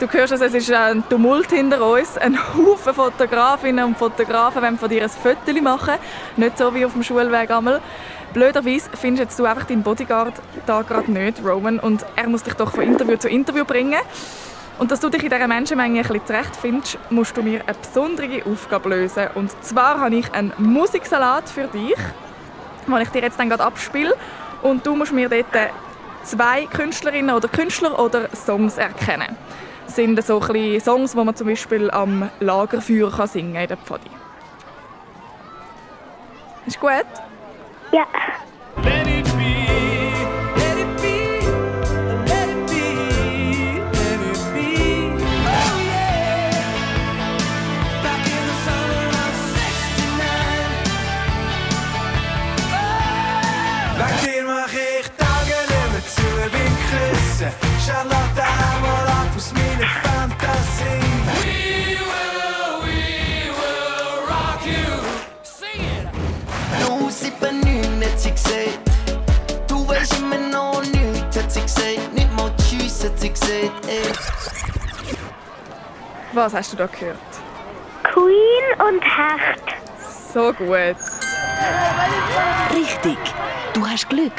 Du 0.00 0.08
hörst, 0.10 0.32
also, 0.32 0.46
es 0.46 0.54
ist 0.54 0.72
ein 0.72 1.06
Tumult 1.10 1.50
hinter 1.50 1.86
uns. 1.86 2.16
Ein 2.16 2.38
Haufen 2.54 2.94
Fotografinnen 2.94 3.84
und 3.84 3.98
Fotografen 3.98 4.62
wollen 4.62 4.78
von 4.78 4.88
dir 4.88 5.02
ein 5.02 5.10
Foto 5.10 5.62
machen. 5.62 5.96
Nicht 6.38 6.56
so 6.56 6.74
wie 6.74 6.86
auf 6.86 6.94
dem 6.94 7.02
Schulweg 7.02 7.50
einmal. 7.50 7.82
Blöderweise 8.32 8.88
findest 8.98 9.38
du 9.38 9.44
einfach 9.44 9.66
deinen 9.66 9.82
Bodyguard 9.82 10.32
da 10.64 10.80
gerade 10.80 11.12
nicht, 11.12 11.44
Roman. 11.44 11.78
Und 11.78 12.06
er 12.16 12.30
muss 12.30 12.42
dich 12.42 12.54
doch 12.54 12.72
von 12.72 12.82
Interview 12.82 13.18
zu 13.18 13.28
Interview 13.28 13.66
bringen. 13.66 14.00
Und 14.78 14.90
dass 14.90 15.00
du 15.00 15.10
dich 15.10 15.22
in 15.22 15.28
dieser 15.28 15.46
Menschenmenge 15.46 16.00
ein 16.00 16.06
bisschen 16.06 16.26
zurechtfindest, 16.26 16.98
musst 17.10 17.36
du 17.36 17.42
mir 17.42 17.60
eine 17.66 17.76
besondere 17.76 18.42
Aufgabe 18.50 18.88
lösen. 18.88 19.26
Und 19.34 19.52
zwar 19.62 20.00
habe 20.00 20.14
ich 20.14 20.32
einen 20.32 20.54
Musiksalat 20.56 21.46
für 21.50 21.66
dich, 21.66 21.98
den 22.86 22.96
ich 23.02 23.08
dir 23.10 23.20
jetzt 23.20 23.38
dann 23.38 23.50
gerade 23.50 23.64
abspiele. 23.64 24.14
Und 24.62 24.86
du 24.86 24.96
musst 24.96 25.12
mir 25.12 25.28
dort 25.28 25.44
zwei 26.22 26.64
Künstlerinnen 26.64 27.36
oder 27.36 27.48
Künstler 27.48 28.02
oder 28.02 28.30
Songs 28.34 28.78
erkennen. 28.78 29.36
Das 29.90 29.96
sind 29.96 30.24
so 30.24 30.40
ein 30.40 30.80
Songs, 30.80 31.12
die 31.14 31.18
man 31.18 31.34
zum 31.34 31.48
Beispiel 31.48 31.90
am 31.90 32.30
Lagerfeuer 32.38 33.10
kann 33.10 33.26
singen 33.26 33.54
kann 33.54 33.62
in 33.62 33.68
der 33.70 33.76
Pfadi. 33.76 34.08
Ist 36.64 36.78
gut? 36.78 37.06
Ja. 37.90 38.06
Gesagt. 68.50 69.70
Du 69.70 69.88
weisst 69.88 70.18
immer 70.18 70.38
noch 70.38 70.82
nichts, 70.82 71.36
hat 71.36 71.52
sie 71.52 71.60
gesagt. 71.60 72.12
Nicht 72.14 72.32
mal 72.36 72.50
Tschüss, 72.56 73.04
hat 73.04 73.18
sie 73.18 73.30
gesagt. 73.30 73.86
Ey. 73.86 74.12
Was 76.32 76.54
hast 76.54 76.72
du 76.72 76.76
da 76.76 76.86
gehört? 76.86 77.18
Queen 78.04 78.88
und 78.88 79.02
Hecht. 79.02 79.62
So 80.32 80.52
gut. 80.52 80.96
Richtig. 82.74 83.18
Du 83.74 83.86
hast 83.86 84.08
Glück. 84.08 84.32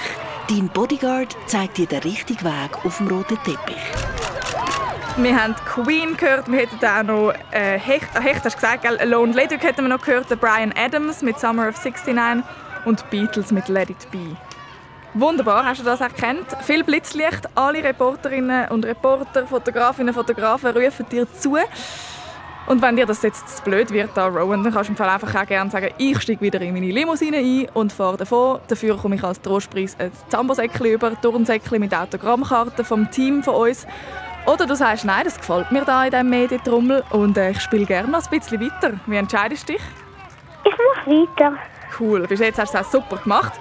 Dein 0.50 0.67
Bodyguard 0.69 1.36
zeigt 1.45 1.78
dir 1.78 1.88
den 1.88 2.00
richtigen 2.00 2.43
Weg 2.43 2.86
auf 2.86 2.97
dem 2.97 3.08
roten 3.08 3.38
Teppich. 3.43 3.78
Wir 5.17 5.41
haben 5.41 5.56
Queen 5.65 6.15
gehört, 6.15 6.50
wir 6.50 6.60
hätten 6.60 6.86
auch 6.86 7.04
noch 7.04 7.34
äh, 7.52 7.78
Hecht, 7.78 8.08
äh, 8.15 8.21
Hecht 8.21 8.45
hast 8.45 8.56
du 8.56 8.62
gesagt, 8.62 8.84
gell? 8.84 8.97
Lone 9.08 9.34
Leduc 9.34 9.62
hätten 9.62 9.84
wir 9.84 9.89
noch 9.89 10.02
gehört, 10.02 10.28
Brian 10.39 10.74
Adams 10.76 11.21
mit 11.21 11.38
Summer 11.39 11.67
of 11.67 11.76
69 11.76 12.15
und 12.86 13.10
Beatles 13.10 13.52
mit 13.52 13.67
Let 13.67 13.89
It 13.89 14.12
Be. 14.12 14.38
Wunderbar, 15.13 15.65
hast 15.65 15.82
du 15.82 15.84
das 15.84 16.00
erkannt? 16.00 16.46
Viel 16.62 16.84
Blitzlicht, 16.84 17.50
alle 17.54 17.84
Reporterinnen 17.84 18.70
und 18.70 18.86
Reporter, 18.86 19.46
Fotografinnen 19.46 20.10
und 20.10 20.15
Fotografen 20.15 20.70
rufen 20.70 21.06
dir 21.10 21.28
zu. 21.34 21.58
Und 22.67 22.82
wenn 22.82 22.96
dir 22.96 23.06
das 23.06 23.22
jetzt 23.22 23.58
zu 23.58 23.63
blöd 23.63 23.91
wird, 23.91 24.12
da, 24.15 24.28
Rowan, 24.28 24.63
dann 24.63 24.72
kannst 24.72 24.88
du 24.88 24.94
im 24.94 24.98
Fall 24.98 25.10
einfach 25.10 25.36
auch 25.36 25.46
gerne 25.46 25.70
sagen, 25.70 25.89
ich 25.98 26.22
steige 26.22 26.39
wieder 26.39 26.62
in 26.62 26.74
meine 26.74 26.91
Limousine 26.91 27.38
ein 27.38 27.67
und 27.74 27.91
fahre 27.91 28.17
davon. 28.17 28.60
Dafür 28.67 28.98
komme 28.98 29.15
ich 29.15 29.24
als 29.24 29.41
Trostpreis 29.41 29.98
ein 30.00 30.12
Zambosäckchen 30.30 30.86
über, 30.86 31.20
Turnsäckchen 31.20 31.80
mit 31.80 31.94
Autogrammkarten 31.94 32.86
vom 32.86 33.10
Team 33.12 33.44
von 33.44 33.56
uns. 33.56 33.86
Oder 34.46 34.65
du 34.65 34.76
sagst, 34.76 35.06
nein, 35.06 35.24
das 35.26 35.38
gefällt 35.38 35.72
mir 35.72 35.84
da 35.84 36.06
in 36.06 36.12
diesem 36.12 36.30
Medientrommel 36.30 37.04
und 37.12 37.38
äh, 37.38 37.52
ich 37.52 37.62
spiele 37.62 37.86
gerne 37.86 38.10
noch 38.10 38.24
ein 38.24 38.39
bisschen 38.39 38.62
weiter. 38.62 38.94
Wie 39.06 39.15
entscheidest 39.17 39.67
du 39.67 39.74
dich? 39.74 39.82
Ich 40.63 40.74
mach 40.74 41.08
weiter. 41.08 41.58
Cool, 41.99 42.27
bis 42.27 42.39
jetzt 42.39 42.60
hast 42.60 42.73
du 42.73 42.80
auch 42.80 42.89
super 42.89 43.17
gemacht. 43.17 43.54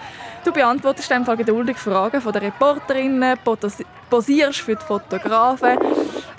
Du 0.44 0.52
beantwortest 0.52 1.10
in 1.10 1.24
geduldig 1.24 1.76
Fragen 1.76 2.20
von 2.20 2.32
den 2.32 2.44
Reporterinnen, 2.44 3.38
posierst 4.08 4.60
für 4.60 4.76
die 4.76 4.84
Fotografen 4.84 5.78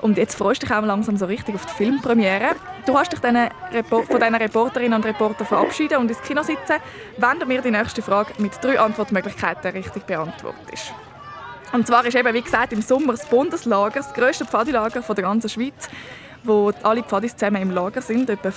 und 0.01 0.17
jetzt 0.17 0.35
freust 0.35 0.63
du 0.63 0.65
dich 0.65 0.75
auch 0.75 0.83
langsam 0.83 1.17
so 1.17 1.25
richtig 1.25 1.55
auf 1.55 1.65
die 1.67 1.73
Filmpremiere. 1.73 2.55
Du 2.85 2.97
hast 2.97 3.11
dich 3.11 3.19
von 3.19 3.35
diesen 3.35 4.35
Reporterinnen 4.35 4.93
und 4.95 5.05
Reportern 5.05 5.45
verabschieden 5.45 5.99
und 5.99 6.09
ins 6.09 6.21
Kino 6.23 6.41
sitzen, 6.41 6.77
wenn 7.17 7.39
du 7.39 7.45
mir 7.45 7.61
die 7.61 7.69
nächste 7.69 8.01
Frage 8.01 8.33
mit 8.39 8.53
drei 8.61 8.79
Antwortmöglichkeiten 8.79 9.71
richtig 9.71 10.03
beantwortest. 10.05 10.93
Und 11.71 11.85
zwar 11.85 12.05
ist 12.05 12.15
eben, 12.15 12.33
wie 12.33 12.41
gesagt, 12.41 12.73
im 12.73 12.81
Sommer 12.81 13.13
das 13.13 13.25
Bundeslager, 13.27 13.99
das 13.99 14.13
grösste 14.13 14.45
Pfadilager 14.45 15.01
der 15.01 15.23
ganzen 15.23 15.49
Schweiz, 15.49 15.89
wo 16.43 16.71
alle 16.81 17.03
Pfadis 17.03 17.35
zusammen 17.35 17.61
im 17.61 17.71
Lager 17.71 18.01
sind. 18.01 18.29
Etwa 18.29 18.51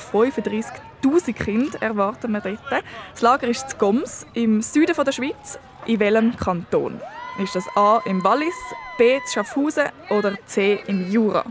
35'000 1.04 1.32
Kinder 1.34 1.82
erwarten 1.82 2.32
wir 2.32 2.40
dort. 2.40 2.84
Das 3.12 3.22
Lager 3.22 3.46
ist 3.48 3.72
in 3.72 3.78
Goms, 3.78 4.26
im 4.34 4.62
Süden 4.62 4.94
von 4.94 5.04
der 5.04 5.12
Schweiz. 5.12 5.58
In 5.86 6.00
welchem 6.00 6.36
Kanton? 6.36 7.00
Ist 7.38 7.54
das 7.54 7.64
A 7.76 8.00
im 8.06 8.22
Wallis, 8.24 8.54
B 8.96 9.16
in 9.16 9.20
Schaffhausen 9.32 9.84
oder 10.08 10.34
C 10.46 10.80
im 10.86 11.10
Jura? 11.10 11.44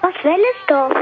Was 0.00 0.14
welches 0.22 0.66
Dorf? 0.66 0.96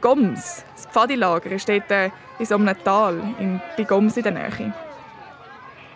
Goms, 0.00 0.64
das 0.74 0.86
Pfadilager, 0.86 1.52
ist 1.52 1.68
dort 1.68 1.90
äh, 1.90 2.10
in 2.38 2.46
so 2.46 2.56
einem 2.56 2.74
Tal, 2.84 3.20
in, 3.38 3.60
bei 3.76 3.84
Goms 3.84 4.16
in 4.16 4.22
der 4.24 4.32
Nähe. 4.32 4.74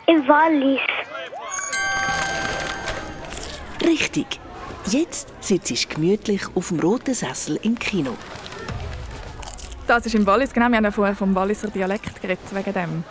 Im 0.06 0.28
Wallis. 0.28 0.80
Richtig. 3.84 4.40
Jetzt 4.86 5.32
sitzt 5.40 5.70
du 5.70 5.94
gemütlich 5.94 6.42
auf 6.54 6.68
dem 6.68 6.80
roten 6.80 7.14
Sessel 7.14 7.58
im 7.62 7.78
Kino. 7.78 8.14
Das 9.86 10.06
ist 10.06 10.14
im 10.14 10.26
Wallis, 10.26 10.52
genau. 10.54 10.70
Wir 10.70 10.78
haben 10.78 10.84
ja 10.84 10.90
vorher 10.90 11.14
vom 11.14 11.34
Walliser 11.34 11.68
Dialekt 11.68 12.22
geredet, 12.22 12.38
wegen 12.52 12.72
dem. 12.72 13.04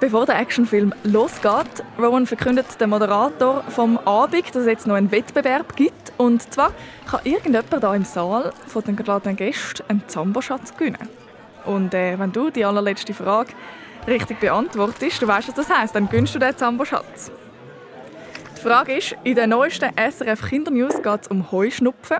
Bevor 0.00 0.26
der 0.26 0.40
Actionfilm 0.40 0.92
losgeht, 1.04 1.84
Rowan 1.96 2.26
verkündet 2.26 2.66
der 2.80 2.88
Moderator 2.88 3.62
vom 3.68 3.96
Abend, 3.98 4.48
dass 4.48 4.62
es 4.62 4.66
jetzt 4.66 4.86
noch 4.88 4.96
einen 4.96 5.12
Wettbewerb 5.12 5.76
gibt. 5.76 6.12
Und 6.16 6.52
zwar 6.52 6.72
kann 7.08 7.20
irgendjemand 7.22 7.68
hier 7.78 7.94
im 7.94 8.04
Saal 8.04 8.52
von 8.66 8.82
den 8.82 8.96
geladenen 8.96 9.36
Gästen 9.36 9.84
einen 9.88 10.02
Zamboschatz 10.08 10.76
gewinnen. 10.76 11.08
Und 11.66 11.94
äh, 11.94 12.18
wenn 12.18 12.32
du 12.32 12.50
die 12.50 12.64
allerletzte 12.64 13.14
Frage 13.14 13.52
richtig 14.08 14.40
beantwortest, 14.40 15.22
du 15.22 15.28
weißt, 15.28 15.48
was 15.48 15.54
das 15.54 15.70
heisst, 15.70 15.94
dann 15.94 16.08
gewinnst 16.08 16.34
du 16.34 16.40
den 16.40 16.56
Zamboschatz. 16.56 17.30
Die 18.56 18.60
Frage 18.60 18.94
ist, 18.94 19.14
in 19.22 19.36
den 19.36 19.50
neuesten 19.50 19.90
SRF 19.96 20.48
Kindernews 20.48 21.00
geht 21.00 21.20
es 21.22 21.28
um 21.28 21.52
Heuschnupfen 21.52 22.18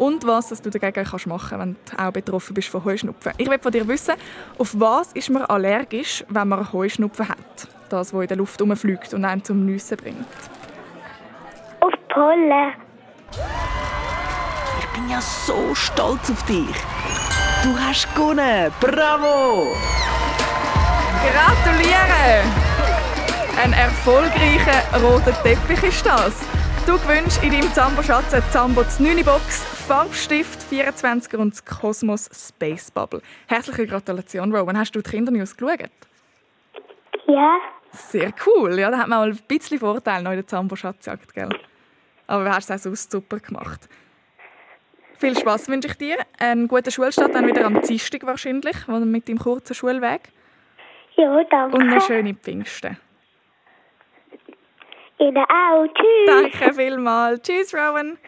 und 0.00 0.26
was 0.26 0.48
dass 0.48 0.62
du 0.62 0.70
dagegen 0.70 1.04
kannst 1.04 1.26
machen 1.26 1.58
wenn 1.58 1.76
du 1.84 2.02
auch 2.02 2.10
betroffen 2.10 2.54
bist 2.54 2.68
von 2.68 2.82
Heuschnupfen. 2.84 3.32
Ich 3.36 3.48
will 3.48 3.58
von 3.58 3.70
dir 3.70 3.86
wissen, 3.86 4.14
auf 4.58 4.72
was 4.78 5.12
ist 5.12 5.28
man 5.28 5.42
allergisch, 5.44 6.24
wenn 6.28 6.48
man 6.48 6.72
Heuschnupfen 6.72 7.28
hat? 7.28 7.68
Das, 7.90 8.14
was 8.14 8.22
in 8.22 8.28
der 8.28 8.38
Luft 8.38 8.58
herumfliegt 8.58 9.12
und 9.14 9.24
einen 9.24 9.44
zum 9.44 9.66
Nüssen 9.66 9.98
bringt. 9.98 10.26
Auf 11.80 11.92
Pollen. 12.08 12.72
Ich 14.80 14.86
bin 14.94 15.10
ja 15.10 15.20
so 15.20 15.74
stolz 15.74 16.30
auf 16.30 16.42
dich. 16.44 16.74
Du 17.62 17.78
hast 17.78 18.12
gewonnen. 18.14 18.72
Bravo! 18.80 19.76
Gratuliere! 21.20 22.42
Ein 23.62 23.74
erfolgreicher 23.74 24.82
roter 25.02 25.34
Teppich 25.42 25.82
ist 25.82 26.06
das. 26.06 26.32
Du 26.86 26.98
gewünscht 26.98 27.42
in 27.42 27.52
deinem 27.52 27.72
Zambo-Schatz 27.72 28.32
eine 28.34 28.48
Zambo 28.50 28.82
9 28.98 29.24
Box, 29.24 29.62
Farbstift, 29.86 30.60
24er 30.72 31.36
und 31.36 31.52
das 31.52 31.64
Cosmos 31.64 32.28
Space 32.32 32.90
Bubble. 32.90 33.22
Herzliche 33.46 33.86
Gratulation, 33.86 34.54
Rowan. 34.54 34.78
Hast 34.78 34.94
du 34.94 35.00
die 35.00 35.10
Kindernews 35.10 35.56
geschaut? 35.56 35.90
Ja. 37.26 37.58
Sehr 37.92 38.32
cool. 38.46 38.78
Ja, 38.78 38.90
da 38.90 38.98
hat 38.98 39.08
man 39.08 39.18
mal 39.20 39.30
ein 39.30 39.38
bisschen 39.46 39.78
Vorteil 39.78 40.22
noch 40.22 40.30
in 40.30 40.38
der 40.38 40.46
Zambo-Schatzjagd, 40.46 41.34
gell? 41.34 41.50
Aber 42.26 42.44
du 42.44 42.50
hast 42.50 42.70
es 42.70 42.76
auch 42.76 42.82
sonst 42.82 43.10
super 43.12 43.38
gemacht. 43.38 43.88
Viel 45.18 45.38
Spaß 45.38 45.68
wünsche 45.68 45.88
ich 45.88 45.94
dir. 45.94 46.16
Einen 46.38 46.66
guten 46.66 46.90
Schulstart 46.90 47.34
dann 47.34 47.46
wieder 47.46 47.66
am 47.66 47.82
Dienstag 47.82 48.24
wahrscheinlich, 48.24 48.88
mit 48.88 49.28
deinem 49.28 49.38
kurzen 49.38 49.74
Schulweg. 49.74 50.32
Ja, 51.16 51.44
danke. 51.44 51.76
Und 51.76 51.90
eine 51.90 52.00
schöne 52.00 52.34
Pfingsten. 52.34 52.96
Ihnen 55.20 55.36
auch. 55.36 55.86
Tschüss. 55.94 56.26
Danke 56.26 56.74
vielmals. 56.74 57.42
Tschüss, 57.42 57.74
Rowan. 57.74 58.18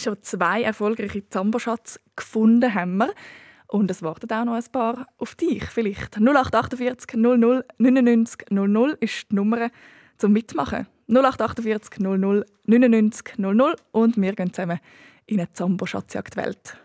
Schon 0.00 0.22
zwei 0.22 0.62
erfolgreiche 0.62 1.28
Zamboschatz 1.28 2.00
gefunden 2.16 2.72
haben 2.72 2.96
wir. 2.98 3.12
Und 3.66 3.90
es 3.90 4.02
warten 4.02 4.32
auch 4.32 4.44
noch 4.44 4.54
ein 4.54 4.72
paar 4.72 5.06
auf 5.18 5.34
dich 5.34 5.64
vielleicht. 5.64 6.16
0848 6.16 7.14
00 7.14 7.64
99 7.78 8.50
00 8.50 8.96
ist 9.00 9.30
die 9.30 9.34
Nummer 9.34 9.70
zum 10.16 10.32
Mitmachen. 10.32 10.86
0848 11.08 12.00
00 12.00 12.46
99 12.64 13.38
00 13.38 13.76
und 13.92 14.20
wir 14.20 14.32
gehen 14.32 14.52
zusammen 14.52 14.80
in 15.26 15.40
eine 15.40 15.50
Zambo-Schatzjagdwelt. 15.50 16.76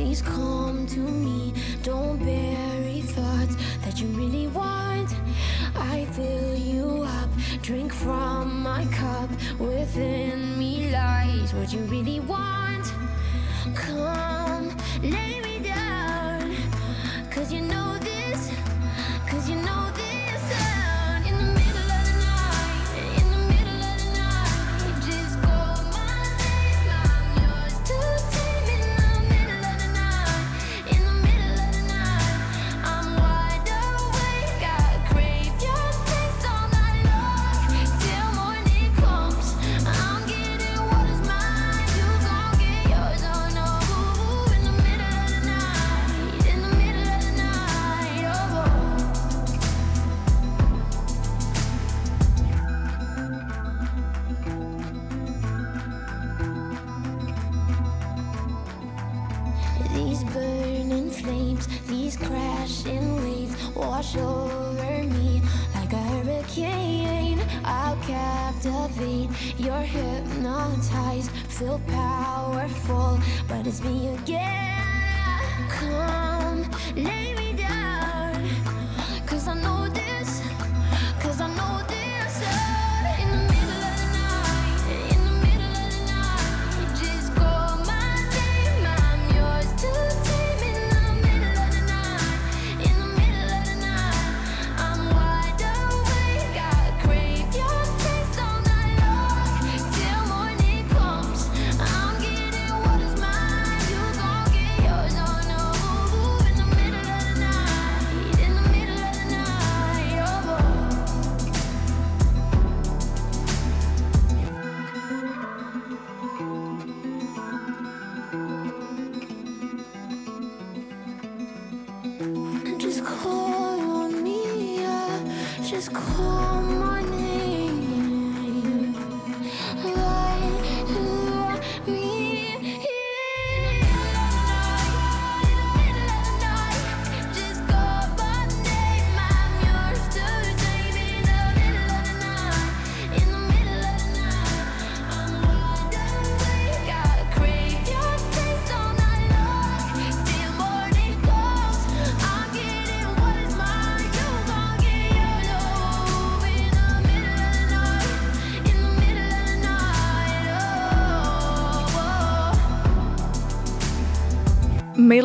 please 0.00 0.22
come 0.22 0.86
to 0.86 0.98
me. 0.98 1.52
Don't 1.82 2.18
bury 2.24 3.02
thoughts 3.02 3.54
that 3.84 4.00
you 4.00 4.06
really 4.08 4.46
want. 4.46 5.14
I 5.76 6.06
fill 6.12 6.56
you 6.56 7.02
up, 7.02 7.28
drink 7.60 7.92
from 7.92 8.62
my 8.62 8.86
cup. 8.86 9.28
Within 9.58 10.58
me 10.58 10.90
lies 10.90 11.52
what 11.52 11.70
you 11.74 11.80
really 11.80 12.20
want. 12.20 12.69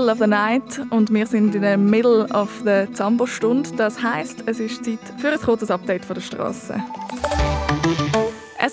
middle 0.06 0.12
of 0.12 0.20
the 0.20 0.28
night 0.28 0.82
und 0.92 1.12
wir 1.12 1.26
sind 1.26 1.56
in 1.56 1.64
der 1.64 1.78
middle 1.78 2.28
of 2.32 2.62
the 2.64 2.86
Zambo-Stunde. 2.94 3.72
Das 3.76 4.04
heißt, 4.04 4.44
es 4.46 4.60
ist 4.60 4.86
Zeit 4.86 5.00
für 5.18 5.32
ein 5.32 5.40
kurzes 5.40 5.72
Update 5.72 6.06
von 6.06 6.14
der 6.14 6.22
Straße. 6.22 6.76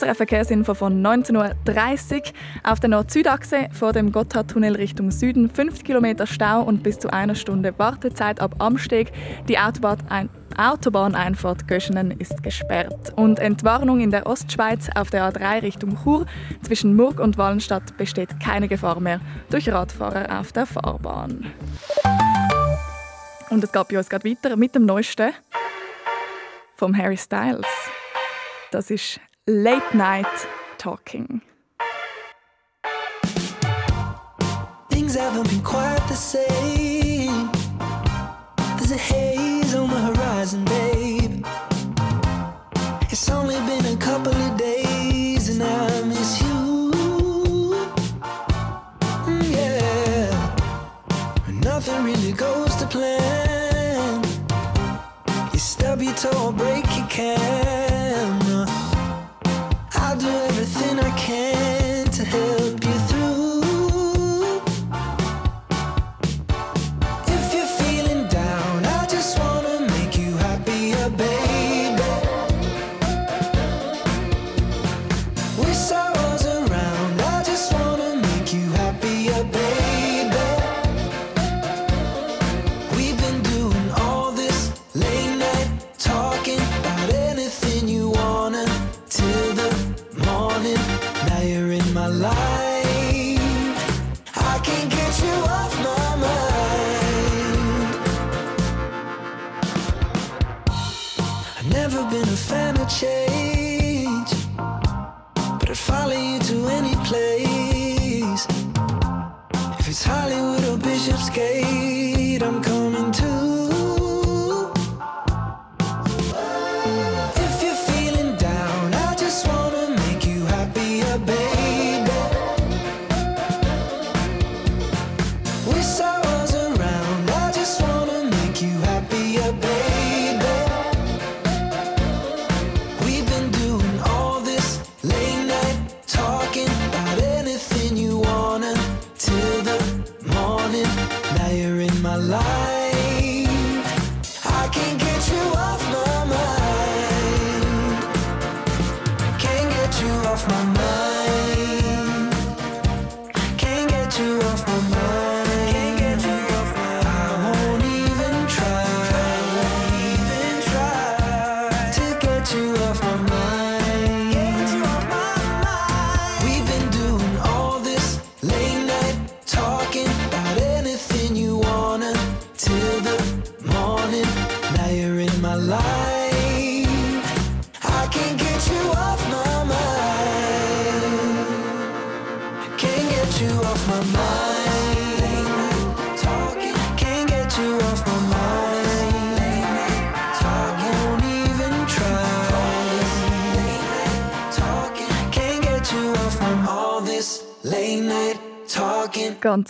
SRF 0.03 0.17
Verkehrsinfo 0.17 0.75
von 0.75 1.01
19.30 1.01 2.17
Uhr. 2.17 2.23
Auf 2.65 2.81
der 2.81 2.91
Nord-Süd-Achse 2.91 3.69
vor 3.73 3.93
dem 3.93 4.11
Gotthardtunnel 4.11 4.75
Richtung 4.75 5.12
Süden 5.12 5.49
5 5.49 5.85
Kilometer 5.85 6.27
Stau 6.27 6.62
und 6.62 6.83
bis 6.83 6.99
zu 6.99 7.12
einer 7.12 7.37
Stunde 7.37 7.73
Wartezeit 7.79 8.41
ab 8.41 8.57
Amsteg. 8.59 9.12
Die 9.49 9.59
Autobahn 9.59 10.29
Autobahneinfahrt 10.57 11.69
Göschenen 11.69 12.11
ist 12.11 12.43
gesperrt. 12.43 13.12
Und 13.15 13.38
Entwarnung 13.38 14.01
in 14.01 14.11
der 14.11 14.27
Ostschweiz 14.27 14.88
auf 14.97 15.11
der 15.11 15.33
A3 15.33 15.62
Richtung 15.62 15.97
Chur. 16.03 16.27
Zwischen 16.62 16.97
Murg 16.97 17.21
und 17.21 17.38
Wallenstadt 17.38 17.97
besteht 17.97 18.41
keine 18.41 18.67
Gefahr 18.67 18.99
mehr 18.99 19.21
durch 19.51 19.71
Radfahrer 19.71 20.41
auf 20.41 20.51
der 20.51 20.67
Fahrbahn. 20.67 21.47
Und 23.51 23.62
es 23.62 23.71
geht 23.71 23.88
bei 23.88 23.99
uns 23.99 24.09
gerade 24.09 24.29
weiter 24.29 24.57
mit 24.57 24.75
dem 24.75 24.85
Neuesten 24.85 25.31
vom 26.75 26.97
Harry 26.97 27.17
Styles. 27.17 27.67
Das 28.73 28.91
ist 28.91 29.21
Late 29.53 29.93
Night 29.93 30.49
Talking. 30.79 31.43
Things 34.88 35.15
haven't 35.15 35.51
been 35.51 35.61
quite 35.61 36.03
the 36.09 36.15
same. 36.15 37.51
There's 38.79 38.93
a 38.93 38.97
haze 38.97 39.75
on 39.75 39.91
the 39.91 40.01
horizon, 40.09 40.65
babe. 40.65 41.45
It's 43.11 43.29
only 43.29 43.57
been 43.67 43.85
a 43.93 43.97
couple 43.99 44.33
of 44.33 44.57
days, 44.57 45.51
and 45.51 45.62
I 45.62 46.03
miss 46.05 46.41
you. 46.41 47.75
Mm, 49.27 49.51
yeah. 49.53 50.31
Nothing 51.61 52.05
really 52.05 52.33
goes 52.33 52.75
to 52.77 52.87
plan. 52.87 54.25
You 55.53 55.59
stub 55.59 56.01
your 56.01 56.15
toe, 56.15 56.53
break 56.53 56.87
your 56.97 57.07
can. 57.09 57.82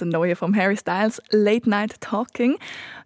Ein 0.00 0.08
neuer 0.08 0.36
vom 0.36 0.54
Harry 0.54 0.76
Styles, 0.76 1.20
Late 1.30 1.68
Night 1.68 2.00
Talking. 2.00 2.56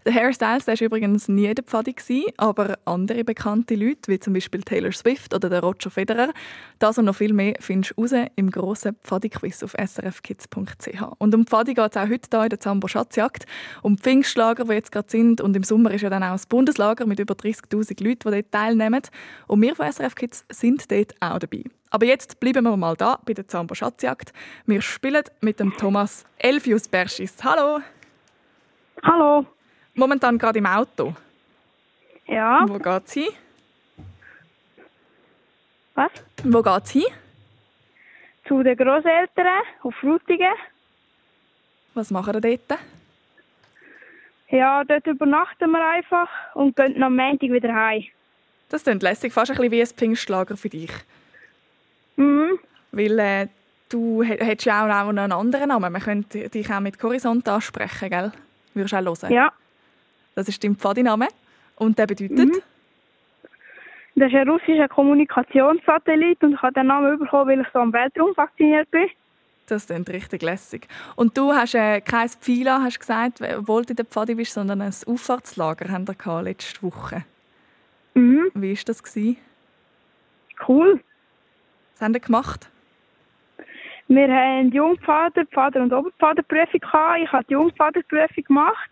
Der 0.07 0.15
Harry 0.15 0.33
Styles 0.33 0.69
war 0.69 0.81
übrigens 0.81 1.27
nie 1.27 1.53
der 1.53 1.65
Pfadi, 1.65 2.33
aber 2.37 2.79
andere 2.85 3.25
bekannte 3.25 3.75
Leute, 3.75 4.03
wie 4.07 4.21
zum 4.21 4.35
Beispiel 4.35 4.63
Taylor 4.63 4.93
Swift 4.93 5.35
oder 5.35 5.51
der 5.51 5.61
Roger 5.61 5.91
Federer, 5.91 6.33
das 6.79 6.97
und 6.97 7.07
noch 7.07 7.17
viel 7.17 7.33
mehr 7.33 7.57
findest 7.59 7.95
du 7.97 8.03
raus 8.03 8.13
im 8.37 8.53
grossen 8.53 8.95
Pfadi-Quiz 9.03 9.65
auf 9.65 9.73
srfkids.ch. 9.73 11.03
Und 11.19 11.35
um 11.35 11.45
Pfadi 11.45 11.75
geht 11.75 11.91
es 11.91 11.97
auch 11.97 12.09
heute 12.09 12.29
hier 12.31 12.43
in 12.45 12.49
der 12.51 12.61
Zambo 12.61 12.87
Schatzjagd, 12.87 13.47
um 13.83 13.97
die 13.97 14.03
Pfingstlager, 14.05 14.67
die 14.67 14.75
jetzt 14.75 14.93
gerade 14.93 15.11
sind. 15.11 15.41
Und 15.41 15.57
im 15.57 15.65
Sommer 15.65 15.91
ist 15.91 16.03
ja 16.03 16.09
dann 16.09 16.23
auch 16.23 16.31
das 16.31 16.47
Bundeslager 16.47 17.05
mit 17.05 17.19
über 17.19 17.35
30'000 17.35 18.05
Leuten, 18.05 18.31
die 18.31 18.43
dort 18.43 18.53
teilnehmen. 18.53 19.03
Und 19.49 19.61
wir 19.61 19.75
von 19.75 19.91
SRF 19.91 20.15
Kids 20.15 20.45
sind 20.53 20.89
dort 20.89 21.15
auch 21.19 21.41
dabei. 21.41 21.65
Aber 21.91 22.07
jetzt 22.07 22.39
bleiben 22.39 22.63
wir 22.63 22.77
mal 22.77 22.95
da 22.95 23.19
bei 23.27 23.35
der 23.35 23.49
Zambo 23.49 23.75
Schatzjagd. 23.75 24.33
Wir 24.67 24.83
spielen 24.83 25.25
mit 25.41 25.59
dem 25.59 25.77
Thomas 25.77 26.25
Elfius 26.39 26.87
Berschis. 26.87 27.35
Hallo! 27.43 27.81
Hallo. 29.03 29.47
Momentan 29.97 30.39
gerade 30.39 30.59
im 30.59 30.67
Auto. 30.67 31.15
Ja. 32.27 32.65
Wo 32.69 32.79
geht's 32.79 33.13
hin? 33.15 33.29
Was? 35.95 36.11
Wo 36.45 36.63
geht's 36.63 36.91
hin? 36.91 37.05
Zu 38.47 38.63
den 38.63 38.77
Großeltern 38.77 39.47
auf 39.83 39.95
Frutigen. 39.97 40.53
Was 41.95 42.11
machen 42.11 42.35
ihr 42.35 42.41
dort? 42.41 42.79
Ja, 44.51 44.85
dort 44.85 45.07
übernachten 45.07 45.71
wir 45.71 45.85
einfach 45.89 46.29
und 46.55 46.77
gehen 46.77 47.03
am 47.03 47.17
Montag 47.17 47.51
wieder 47.51 47.75
heim. 47.75 48.05
Das 48.69 48.83
klingt 48.85 49.03
lässig, 49.03 49.33
fast 49.33 49.51
ein 49.51 49.57
bisschen 49.57 49.73
wie 49.73 49.81
ein 49.81 49.87
Pfingstlager 49.87 50.57
für 50.57 50.69
dich. 50.69 50.91
Mhm. 52.17 52.59
Weil 52.93 53.19
äh, 53.19 53.49
du 53.89 54.23
hä- 54.23 54.45
hättest 54.45 54.67
ja 54.67 54.83
auch 54.85 54.89
noch 54.89 55.09
einen 55.23 55.33
anderen 55.33 55.69
Namen. 55.69 55.93
Man 55.93 56.03
könnte 56.03 56.49
dich 56.49 56.71
auch 56.71 56.81
mit 56.81 57.03
Horizont 57.03 57.49
ansprechen, 57.49 58.11
gell? 58.11 58.33
Würdest 58.75 58.93
du 58.93 58.97
auch 58.99 59.23
hören? 59.23 59.33
Ja. 59.33 59.53
Das 60.37 60.49
ist 60.49 60.63
dein 60.63 60.77
Pfadiname. 60.77 61.27
Und 61.75 61.99
der 61.99 62.07
bedeutet? 62.07 62.39
Mhm. 62.39 62.63
Das 64.15 64.33
ist 64.33 64.35
ein 64.35 64.49
russischer 64.49 64.89
Kommunikationssatellit 64.89 66.43
und 66.43 66.55
ich 66.55 66.63
habe 66.63 66.73
den 66.73 66.87
Namen 66.87 67.19
bekommen, 67.19 67.51
weil 67.51 67.61
ich 67.61 67.67
so 67.73 67.81
am 67.81 67.93
Weltraum 67.93 68.35
fasziniert 68.35 68.91
bin. 68.91 69.09
Das 69.67 69.87
klingt 69.87 70.09
richtig 70.09 70.43
lässig. 70.43 70.87
Und 71.17 71.37
du 71.37 71.53
hast 71.53 71.75
äh, 71.75 72.01
kein 72.01 72.29
Pfila, 72.29 72.81
hast 72.83 73.01
gesagt, 73.01 73.43
obwohl 73.43 73.85
du 73.85 73.91
in 73.91 73.97
der 73.97 74.05
Pfadi 74.05 74.35
bist, 74.35 74.53
sondern 74.53 74.81
ein 74.81 74.95
Auffahrtslager 75.07 75.91
haben 75.91 76.07
wir 76.07 76.43
letzte 76.43 76.83
Woche. 76.83 77.25
Mhm. 78.15 78.51
Wie 78.55 78.75
war 78.75 78.83
das? 78.87 79.03
Gewesen? 79.03 79.37
Cool. 80.67 81.01
Was 81.93 82.03
haben 82.03 82.13
die 82.13 82.21
gemacht? 82.21 82.71
Wir 84.09 84.29
haben 84.29 84.71
Jungpfader, 84.71 85.45
Pfader- 85.47 85.83
und 85.83 85.93
Oberpfaderprüfung 85.93 86.81
gehabt. 86.81 87.21
Ich 87.23 87.33
habe 87.33 87.45
die 87.45 87.55
Jungpfaderprüfung 87.55 88.45
gemacht. 88.45 88.91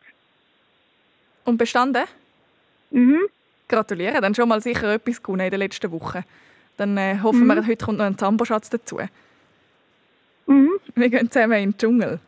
Und 1.44 1.58
bestanden? 1.58 2.04
Mhm. 2.90 3.20
Gratuliere, 3.68 4.20
dann 4.20 4.34
schon 4.34 4.48
mal 4.48 4.60
sicher 4.60 4.94
etwas 4.94 5.22
gewonnen 5.22 5.46
in 5.46 5.50
den 5.50 5.60
letzten 5.60 5.90
Wochen. 5.92 6.22
Dann 6.76 6.96
äh, 6.96 7.18
hoffen 7.22 7.46
wir, 7.46 7.66
heute 7.66 7.84
kommt 7.84 7.98
noch 7.98 8.04
ein 8.04 8.18
Zamboschatz 8.18 8.70
dazu. 8.70 8.98
Mhm. 10.46 10.70
Wir 10.94 11.08
gehen 11.08 11.30
zusammen 11.30 11.52
in 11.54 11.70
den 11.70 11.78
Dschungel. 11.78 12.18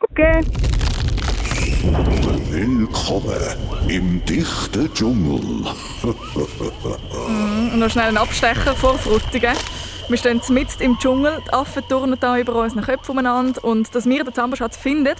Okay. 0.00 0.40
Willkommen 2.50 3.88
im 3.88 4.24
dichten 4.24 4.92
Dschungel. 4.94 5.40
Mhm. 7.28 7.72
Und 7.72 7.78
noch 7.78 7.90
schnell 7.90 8.08
einen 8.08 8.18
Abstecher 8.18 8.74
vor 8.74 8.98
Frutigen. 8.98 9.54
Wir 10.06 10.18
stehen 10.18 10.42
mitten 10.50 10.82
im 10.82 10.98
Dschungel, 10.98 11.40
die 11.46 11.52
Affen 11.54 11.82
turnen 11.88 12.20
da 12.20 12.36
über 12.36 12.54
unseren 12.56 12.84
Köpfen 12.84 13.12
umeinander. 13.12 13.64
Und 13.64 13.94
dass 13.94 14.04
wir 14.04 14.22
den 14.22 14.34
Zamboschatz 14.34 14.76
finden, 14.76 15.14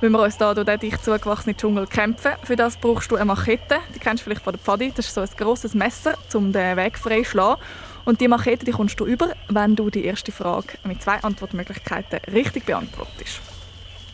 müssen 0.00 0.12
wir 0.12 0.22
uns 0.22 0.38
hier 0.38 0.54
durch 0.54 0.64
den 0.64 0.80
dicht 0.80 1.04
zugewachsenen 1.04 1.58
Dschungel 1.58 1.86
kämpfen. 1.86 2.32
Für 2.44 2.56
das 2.56 2.78
brauchst 2.78 3.10
du 3.10 3.16
eine 3.16 3.26
Machete. 3.26 3.76
Die 3.94 3.98
kennst 3.98 4.22
du 4.22 4.24
vielleicht 4.24 4.42
von 4.42 4.54
der 4.54 4.60
Pfadi. 4.60 4.92
Das 4.96 5.06
ist 5.06 5.14
so 5.14 5.20
ein 5.20 5.28
grosses 5.36 5.74
Messer, 5.74 6.14
um 6.32 6.52
den 6.52 6.78
Weg 6.78 6.96
frei 6.98 7.18
zu 7.18 7.30
schlagen. 7.30 7.60
Und 8.06 8.22
die 8.22 8.28
Machete 8.28 8.64
die 8.64 8.70
kommst 8.70 8.98
du 8.98 9.04
über, 9.04 9.28
wenn 9.48 9.76
du 9.76 9.90
die 9.90 10.06
erste 10.06 10.32
Frage 10.32 10.78
mit 10.84 11.02
zwei 11.02 11.22
Antwortmöglichkeiten 11.22 12.20
richtig 12.32 12.64
beantwortest. 12.64 13.42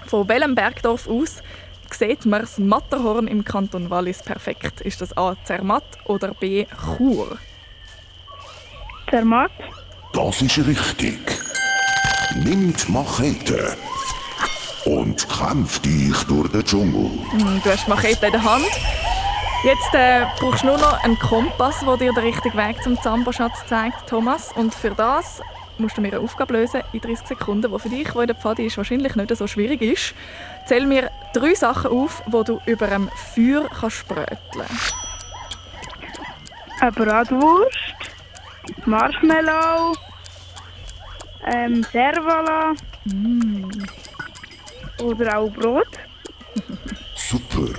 Von 0.07 0.29
welchem 0.29 0.57
Bergdorf 0.57 1.09
aus 1.09 1.41
sieht 1.93 2.27
man 2.27 2.41
das 2.41 2.59
Matterhorn 2.59 3.29
im 3.29 3.45
Kanton 3.45 3.91
Wallis 3.91 4.25
perfekt? 4.25 4.81
Ist 4.81 5.01
das 5.01 5.17
A. 5.17 5.37
Zermatt 5.45 5.85
oder 6.05 6.35
B. 6.35 6.67
Chur? 6.97 7.39
Zermatt. 9.09 9.53
Das 10.17 10.41
ist 10.41 10.57
richtig. 10.67 11.21
Nimm 12.37 12.75
die 12.75 12.91
Machete 12.91 13.77
und 14.87 15.29
kämpf 15.29 15.79
dich 15.81 16.17
durch 16.25 16.51
den 16.53 16.65
Dschungel. 16.65 17.11
Hm, 17.33 17.61
Du 17.63 17.71
hast 17.71 17.85
die 17.85 17.91
Machete 17.91 18.25
in 18.25 18.33
der 18.33 18.43
Hand. 18.43 18.65
Jetzt 19.63 19.93
äh, 19.93 20.25
brauchst 20.41 20.63
du 20.63 20.69
nur 20.69 20.79
noch 20.79 21.05
einen 21.05 21.19
Kompass, 21.19 21.81
der 21.81 21.99
dir 21.99 22.15
den 22.15 22.25
richtigen 22.25 22.57
Weg 22.57 22.83
zum 22.83 22.99
Zamboschatz 23.03 23.67
zeigt, 23.69 24.09
Thomas. 24.09 24.53
Und 24.53 24.75
für 24.75 24.89
das 24.93 25.43
musst 25.77 25.99
du 25.99 26.01
mir 26.01 26.15
eine 26.15 26.21
Aufgabe 26.21 26.55
lösen 26.55 26.81
in 26.95 27.01
30 27.03 27.27
Sekunden, 27.29 27.71
die 27.71 27.79
für 27.79 27.91
dich, 27.91 28.15
wo 28.15 28.23
in 28.23 28.29
der 28.29 28.37
Pfadi 28.37 28.65
ist, 28.65 28.79
wahrscheinlich 28.79 29.17
nicht 29.17 29.37
so 29.37 29.47
schwierig 29.47 29.83
ist. 29.83 30.15
Zähl 30.65 30.87
mir 30.87 31.11
drei 31.35 31.55
Sachen 31.55 31.91
auf, 31.91 32.23
die 32.27 32.45
du 32.45 32.59
über 32.65 32.87
einem 32.87 33.11
Feuer 33.35 33.69
kannst 33.69 33.97
spröteln 33.99 34.67
Eine 36.81 36.93
Bratwurst, 36.93 37.95
Marshmallow, 38.87 39.93
ähm, 41.45 41.85
Servala 41.93 42.75
oder 45.03 45.39
auch 45.39 45.51
Brot. 45.51 45.89
Super. 47.15 47.73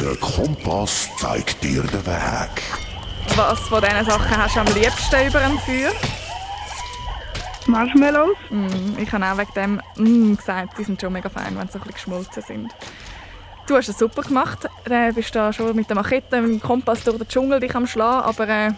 Der 0.00 0.16
Kompass 0.16 1.10
zeigt 1.16 1.62
dir 1.62 1.82
den 1.82 2.06
Weg. 2.06 2.62
Was 3.36 3.60
von 3.68 3.82
diesen 3.82 4.04
Sachen 4.04 4.36
hast 4.36 4.56
du 4.56 4.60
am 4.60 4.66
liebsten 4.68 5.26
über 5.26 5.40
einem 5.40 5.58
Feuer? 5.58 5.92
Marshmallows. 7.66 8.36
Mm, 8.50 8.98
ich 8.98 9.12
habe 9.12 9.24
auch 9.26 9.38
wegen 9.38 9.52
dem 9.54 10.32
mm, 10.32 10.36
gesagt, 10.36 10.78
die 10.78 10.84
sind 10.84 11.00
schon 11.00 11.12
mega 11.12 11.28
fein, 11.28 11.56
wenn 11.58 11.66
sie 11.66 11.74
so 11.74 11.78
ein 11.78 11.82
bisschen 11.82 11.94
geschmolzen 11.94 12.42
sind. 12.42 12.74
Du 13.66 13.76
hast 13.76 13.88
es 13.88 13.98
super 13.98 14.22
gemacht. 14.22 14.66
Du 14.84 15.12
bist 15.12 15.34
da 15.34 15.52
schon 15.52 15.76
mit 15.76 15.88
der 15.88 15.96
Machete, 15.96 16.40
mit 16.40 16.50
dem 16.52 16.60
Kompass 16.62 17.04
durch 17.04 17.18
den 17.18 17.28
Dschungel 17.28 17.60
dich 17.60 17.74
am 17.74 17.86
Schlagen, 17.86 18.24
aber 18.24 18.48
äh, 18.48 18.72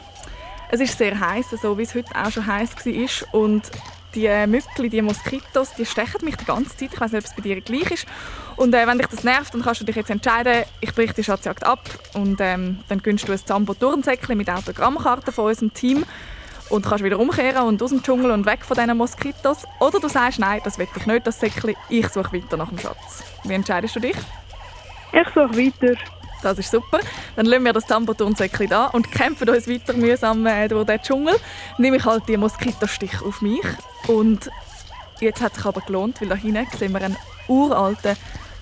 es 0.71 0.81
ist 0.81 0.99
sehr 0.99 1.19
heiß, 1.19 1.51
so 1.63 1.77
wie 1.77 1.83
es 1.83 1.95
heute 1.95 2.11
auch 2.15 2.31
schon 2.31 2.47
heiß 2.47 2.77
war. 2.77 3.35
Und 3.41 3.71
die 4.15 4.29
Mückli, 4.47 4.89
die 4.89 5.03
Moskitos, 5.03 5.75
die 5.75 5.87
stechen 5.87 6.25
mich 6.25 6.37
die 6.37 6.45
ganze 6.45 6.77
Zeit. 6.77 6.91
Ich 6.93 7.01
weiß 7.01 7.13
nicht, 7.13 7.25
ob 7.25 7.31
es 7.31 7.37
bei 7.37 7.43
dir 7.43 7.61
gleich 7.61 7.91
ist. 7.91 8.07
Und 8.57 8.75
äh, 8.75 8.87
wenn 8.87 8.99
dich 8.99 9.07
das 9.07 9.25
nervt, 9.25 9.55
dann 9.55 9.63
kannst 9.63 9.81
du 9.81 9.85
dich 9.85 9.97
jetzt 9.97 10.11
entscheiden, 10.11 10.65
ich 10.81 10.95
breche 10.95 11.15
die 11.15 11.25
Schatzjagd 11.25 11.65
ab 11.65 11.89
und 12.15 12.41
ähm, 12.41 12.81
dann 12.89 13.03
gönnst 13.03 13.27
du 13.29 13.33
ein 13.33 13.39
Zambo-Turnsäckchen 13.39 14.37
mit 14.37 14.51
Autogrammkarten 14.51 15.33
von 15.33 15.47
unserem 15.47 15.73
Team 15.73 16.05
und 16.69 16.85
kannst 16.87 17.05
wieder 17.05 17.19
umkehren 17.19 17.67
und 17.67 17.83
aus 17.83 17.91
dem 17.91 18.03
Dschungel 18.03 18.31
und 18.31 18.47
weg 18.47 18.65
von 18.65 18.77
diesen 18.77 18.97
Moskitos. 18.97 19.65
Oder 19.81 19.99
du 19.99 20.09
sagst, 20.09 20.39
nein, 20.39 20.61
das 20.65 20.79
will 20.79 20.89
ich 20.95 21.07
nicht, 21.07 21.27
das 21.27 21.41
Säckchen, 21.41 21.75
ich 21.89 22.09
suche 22.09 22.33
weiter 22.33 22.57
nach 22.57 22.69
dem 22.69 22.79
Schatz. 22.79 23.25
Wie 23.45 23.55
entscheidest 23.55 23.97
du 23.97 24.01
dich? 24.01 24.17
Ich 25.13 25.29
suche 25.29 25.57
weiter. 25.57 25.97
Das 26.43 26.59
ist 26.59 26.71
super. 26.71 27.01
Dann 27.37 27.47
lassen 27.47 27.65
wir 27.65 27.73
das 27.73 27.87
Zambo-Turnsäckchen 27.87 28.69
da 28.69 28.87
und 28.87 29.11
kämpfen 29.11 29.49
uns 29.49 29.69
weiter 29.69 29.93
mühsam 29.93 30.47
äh, 30.47 30.69
durch 30.69 30.87
den 30.87 31.01
Dschungel. 31.01 31.37
Nehme 31.79 31.99
ich 31.99 32.05
halt 32.05 32.29
die 32.29 32.37
Moskitostich 32.37 33.21
auf 33.23 33.43
mich. 33.43 33.65
Und 34.07 34.51
jetzt 35.21 35.41
hat 35.41 35.53
es 35.53 35.59
sich 35.59 35.67
aber 35.67 35.81
gelohnt, 35.83 36.21
weil 36.21 36.29
da 36.29 36.35
hinten 36.35 36.67
sehen 36.77 36.93
wir 36.93 37.03
einen 37.03 37.17
uralten, 37.49 38.17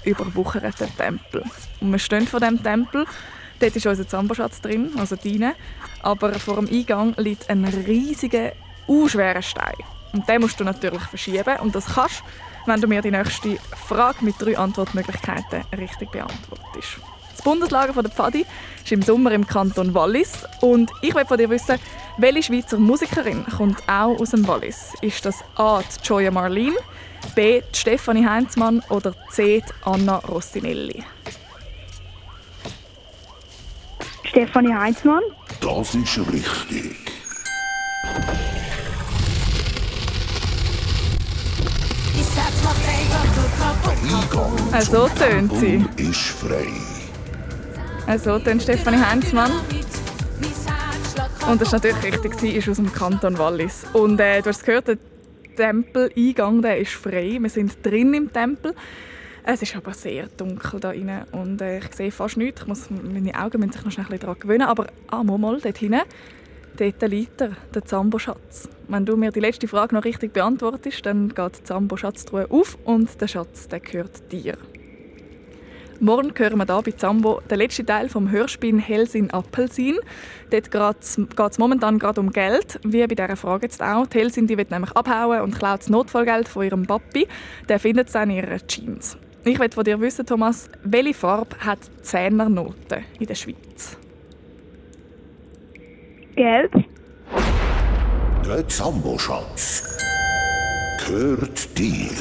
überwucherten 0.05 0.97
Tempel. 0.97 1.45
Und 1.81 1.93
wir 1.93 1.99
stehen 1.99 2.26
vor 2.26 2.41
dem 2.41 2.62
Tempel. 2.62 3.07
Dort 3.61 3.76
ist 3.76 3.87
unser 3.87 4.07
Zamboschatz 4.07 4.61
drin, 4.61 4.91
also 4.99 5.16
deine. 5.16 5.55
Aber 6.03 6.33
vor 6.35 6.57
dem 6.57 6.68
Eingang 6.68 7.14
liegt 7.16 7.49
ein 7.51 7.64
riesiger, 7.64 8.53
schwerer 9.07 9.43
Stein. 9.43 9.74
Und 10.12 10.29
den 10.29 10.41
musst 10.41 10.59
du 10.59 10.64
natürlich 10.64 11.03
verschieben. 11.03 11.59
Und 11.61 11.74
das 11.74 11.87
kannst 11.87 12.22
wenn 12.68 12.81
du 12.83 12.87
mir 12.87 13.01
die 13.01 13.11
nächste 13.11 13.57
Frage 13.89 14.22
mit 14.22 14.35
drei 14.39 14.59
Antwortmöglichkeiten 14.59 15.64
richtig 15.76 16.11
beantwortest. 16.11 16.99
Das 17.39 17.45
Bundeslager 17.45 18.03
der 18.03 18.11
Pfadi 18.11 18.45
ist 18.82 18.91
im 18.91 19.01
Sommer 19.01 19.30
im 19.30 19.47
Kanton 19.47 19.95
Wallis. 19.95 20.45
Und 20.61 20.91
ich 21.03 21.14
will 21.14 21.24
von 21.24 21.39
dir 21.39 21.49
wissen, 21.49 21.78
welche 22.16 22.43
Schweizer 22.43 22.78
Musikerin 22.78 23.47
kommt 23.47 23.80
auch 23.86 24.18
aus 24.18 24.30
dem 24.30 24.47
Wallis? 24.49 24.93
Ist 25.03 25.24
das 25.24 25.36
A. 25.55 25.80
Die 25.80 26.05
Joya 26.05 26.32
Marlene, 26.32 26.76
B. 27.36 27.61
Die 27.61 27.78
Stefanie 27.78 28.26
Heinzmann 28.26 28.82
oder 28.89 29.14
C. 29.30 29.61
Die 29.61 29.89
Anna 29.89 30.16
Rostinelli? 30.16 31.05
Stefanie 34.24 34.74
Heinzmann. 34.74 35.22
Das 35.61 35.95
ist 35.95 36.18
richtig. 36.32 36.97
Also 44.72 45.09
tönt 45.09 45.57
sie. 45.57 45.84
Ist 45.97 46.18
frei. 46.18 46.97
Also 48.09 48.38
tönt 48.38 48.62
Stefanie 48.62 48.96
Heinzmann. 48.96 49.52
Und 51.46 51.61
das 51.61 51.72
war 51.72 51.78
natürlich 51.78 52.14
richtig, 52.14 52.40
sie 52.40 52.52
ist 52.52 52.66
aus 52.66 52.76
dem 52.76 52.90
Kanton 52.90 53.36
Wallis. 53.36 53.84
Und 53.92 54.18
äh, 54.18 54.40
du 54.40 54.48
hast 54.48 54.64
gehört, 54.64 54.88
der 54.88 54.96
Tempeleingang 55.54 56.62
der 56.62 56.78
ist 56.78 56.92
frei. 56.92 57.36
Wir 57.38 57.50
sind 57.50 57.84
drin 57.84 58.14
im 58.14 58.32
Tempel. 58.32 58.74
Es 59.44 59.61
ist 59.61 59.76
aber 59.76 59.92
sehr 59.92 60.26
dunkel 60.38 60.80
da 60.80 60.88
rein 60.88 61.24
und 61.32 61.61
äh, 61.61 61.80
ich 61.80 61.94
sehe 61.94 62.11
fast 62.11 62.38
nichts. 62.38 62.62
Ich 62.62 62.66
muss, 62.66 62.88
meine 62.88 63.38
Augen 63.38 63.61
müssen 63.61 63.72
sich 63.72 63.84
noch 63.84 63.92
schnell 63.92 64.06
ein 64.06 64.11
bisschen 64.12 64.26
daran 64.26 64.40
gewöhnen. 64.40 64.62
Aber 64.68 64.86
ah, 65.09 65.22
mal 65.22 65.61
dort 65.61 65.76
hinten, 65.76 66.00
dort 66.78 67.02
liegt 67.11 67.42
er, 67.42 67.50
der 67.74 67.84
Zambo-Schatz. 67.84 68.70
Wenn 68.88 69.04
du 69.04 69.18
mir 69.18 69.32
die 69.32 69.40
letzte 69.40 69.68
Frage 69.68 69.94
noch 69.94 70.04
richtig 70.04 70.32
beantwortest, 70.32 71.04
dann 71.04 71.28
geht 71.28 71.59
die 71.59 71.64
Zambo-Schatztruhe 71.64 72.50
auf 72.50 72.78
und 72.84 73.20
der 73.20 73.28
Schatz 73.28 73.68
der 73.68 73.80
gehört 73.80 74.32
dir. 74.32 74.56
Morgen 76.01 76.32
hören 76.36 76.59
wir 76.59 76.64
hier 76.64 76.82
bei 76.82 76.92
Zambo 76.92 77.40
den 77.51 77.59
letzten 77.59 77.84
Teil 77.84 78.09
vom 78.09 78.30
Hörspiel 78.30 78.80
Helsin 78.80 79.32
Appelsin. 79.32 79.96
Dort 80.49 80.70
geht 80.70 81.51
es 81.51 81.59
momentan 81.59 81.99
gerade 81.99 82.20
um 82.20 82.30
Geld, 82.30 82.78
wie 82.84 83.05
bei 83.05 83.16
dieser 83.16 83.34
Frage 83.34 83.66
jetzt 83.66 83.82
auch. 83.82 84.07
Die 84.07 84.18
Helsin 84.18 84.46
die 84.46 84.57
wird 84.57 84.70
nämlich 84.70 84.92
abhauen 84.92 85.40
und 85.40 85.59
klaut 85.59 85.80
das 85.80 85.88
Notfallgeld 85.88 86.46
von 86.49 86.62
ihrem 86.64 86.86
Papi. 86.86 87.26
Der 87.68 87.80
findet 87.80 88.07
es 88.07 88.12
dann 88.12 88.30
in 88.30 88.36
ihren 88.36 88.64
Jeans. 88.68 89.18
Ich 89.44 89.59
will 89.59 89.72
von 89.72 89.82
dir 89.82 90.01
wissen, 90.01 90.24
Thomas, 90.24 90.70
welche 90.84 91.14
Farbe 91.14 91.57
hat 91.59 91.80
die 91.99 92.03
Zehnernote 92.03 93.03
in 93.18 93.26
der 93.26 93.34
Schweiz? 93.34 93.99
Gelb. 96.36 96.72
Der 98.46 98.68
Zambo-Schatz 98.68 99.99
gehört 101.05 101.76
dir. 101.76 102.12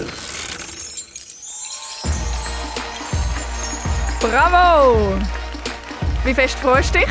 Bravo! 4.19 5.15
Wie 6.25 6.33
fest 6.33 6.57
freust 6.57 6.95
du 6.95 6.99
dich? 6.99 7.09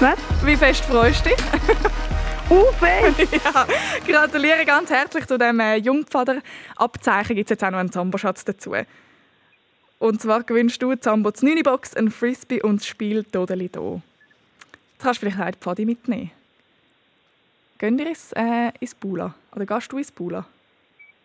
Was? 0.00 0.18
Wie 0.44 0.54
fest 0.54 0.84
freust 0.84 1.24
du 1.24 1.30
dich? 1.30 1.38
Fest! 2.78 3.32
ja, 3.44 3.66
gratuliere 4.06 4.64
ganz 4.66 4.90
herzlich 4.90 5.26
zu 5.26 5.38
dem 5.38 5.58
äh, 5.58 5.76
Jungpfader-Abzeichen. 5.76 7.34
Gibt 7.34 7.50
es 7.50 7.54
jetzt 7.54 7.64
auch 7.64 7.70
noch 7.70 7.78
einen 7.78 7.90
Zamboschatz 7.90 8.44
dazu. 8.44 8.74
Und 9.98 10.20
zwar 10.20 10.42
gewünscht 10.42 10.82
du 10.82 10.94
Zambo 10.94 11.30
die 11.30 11.46
9 11.46 11.62
Box, 11.62 11.96
ein 11.96 12.10
Frisbee 12.10 12.62
und 12.62 12.80
das 12.80 12.86
Spiel 12.86 13.24
Dodeli 13.24 13.70
Do. 13.70 14.02
Jetzt 14.92 15.02
kannst 15.02 15.22
du 15.22 15.30
vielleicht 15.30 15.40
auch 15.40 15.50
die 15.50 15.58
Pfadi 15.58 15.84
mitnehmen. 15.86 16.30
Gehen 17.78 17.98
wir 17.98 18.06
ins, 18.06 18.32
äh, 18.32 18.72
ins 18.78 18.94
Bula? 18.94 19.34
Oder 19.54 19.64
gehst 19.64 19.90
du 19.90 19.98
ins 19.98 20.12
Bula? 20.12 20.44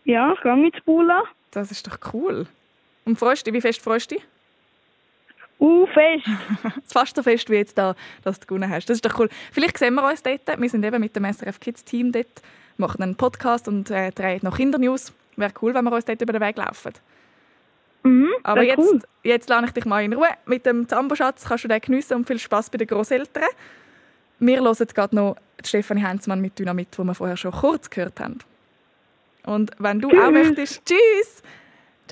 Ja, 0.06 0.34
ich 0.34 0.42
gehe 0.42 0.68
ins 0.68 0.84
Bula. 0.86 1.24
Das 1.52 1.70
ist 1.70 1.86
doch 1.86 1.98
cool. 2.14 2.48
Und 3.06 3.18
freust 3.18 3.46
dich? 3.46 3.54
Wie 3.54 3.62
fest 3.62 3.82
freust 3.82 4.12
du 4.12 4.16
dich? 4.16 4.26
Uh, 5.60 5.86
fest. 5.88 6.26
Fast 6.86 7.16
so 7.16 7.22
fest 7.22 7.50
wie 7.50 7.56
jetzt 7.56 7.78
da, 7.78 7.96
dass 8.24 8.40
du 8.40 8.48
gewonnen 8.48 8.70
hast. 8.70 8.90
Das 8.90 8.98
ist 8.98 9.06
doch 9.06 9.18
cool. 9.20 9.30
Vielleicht 9.52 9.78
sehen 9.78 9.94
wir 9.94 10.08
uns 10.08 10.24
dort. 10.24 10.42
Wir 10.60 10.70
sind 10.70 10.84
eben 10.84 11.00
mit 11.00 11.16
dem 11.16 11.32
SRF 11.32 11.60
Kids 11.60 11.84
Team 11.84 12.12
dort, 12.12 12.42
machen 12.78 13.04
einen 13.04 13.16
Podcast 13.16 13.68
und 13.68 13.92
äh, 13.92 14.12
drehen 14.12 14.40
noch 14.42 14.58
Kindernews. 14.58 15.14
Wäre 15.36 15.54
cool, 15.62 15.74
wenn 15.74 15.84
wir 15.84 15.92
uns 15.92 16.06
dort 16.06 16.22
über 16.22 16.34
den 16.34 16.42
Weg 16.42 16.58
laufen. 16.58 16.94
Mhm, 18.04 18.32
Aber 18.42 18.64
jetzt, 18.64 18.80
cool. 18.80 19.02
jetzt 19.24 19.50
lasse 19.50 19.66
ich 19.66 19.72
dich 19.72 19.86
mal 19.86 20.04
in 20.04 20.14
Ruhe. 20.14 20.30
Mit 20.46 20.66
dem 20.66 20.88
Zamboschatz 20.88 21.46
kannst 21.48 21.64
du 21.64 21.68
den 21.68 21.80
geniessen 21.80 22.16
und 22.16 22.26
viel 22.26 22.40
Spaß 22.40 22.72
bei 22.72 22.80
den 22.80 22.88
Großeltern. 22.88 23.44
Wir 24.40 24.60
hören 24.60 24.88
gerade 24.96 25.16
noch 25.16 25.36
Stefanie 25.64 26.04
Heinzmann 26.04 26.42
mit 26.42 26.58
Dynamit, 26.58 26.98
die 26.98 27.04
wir 27.04 27.14
vorher 27.14 27.38
schon 27.38 27.52
kurz 27.52 27.90
gehört 27.90 28.20
haben. 28.20 28.40
Und 29.44 29.72
wenn 29.78 30.00
du 30.00 30.10
auch 30.10 30.32
Tschüss. 30.56 31.44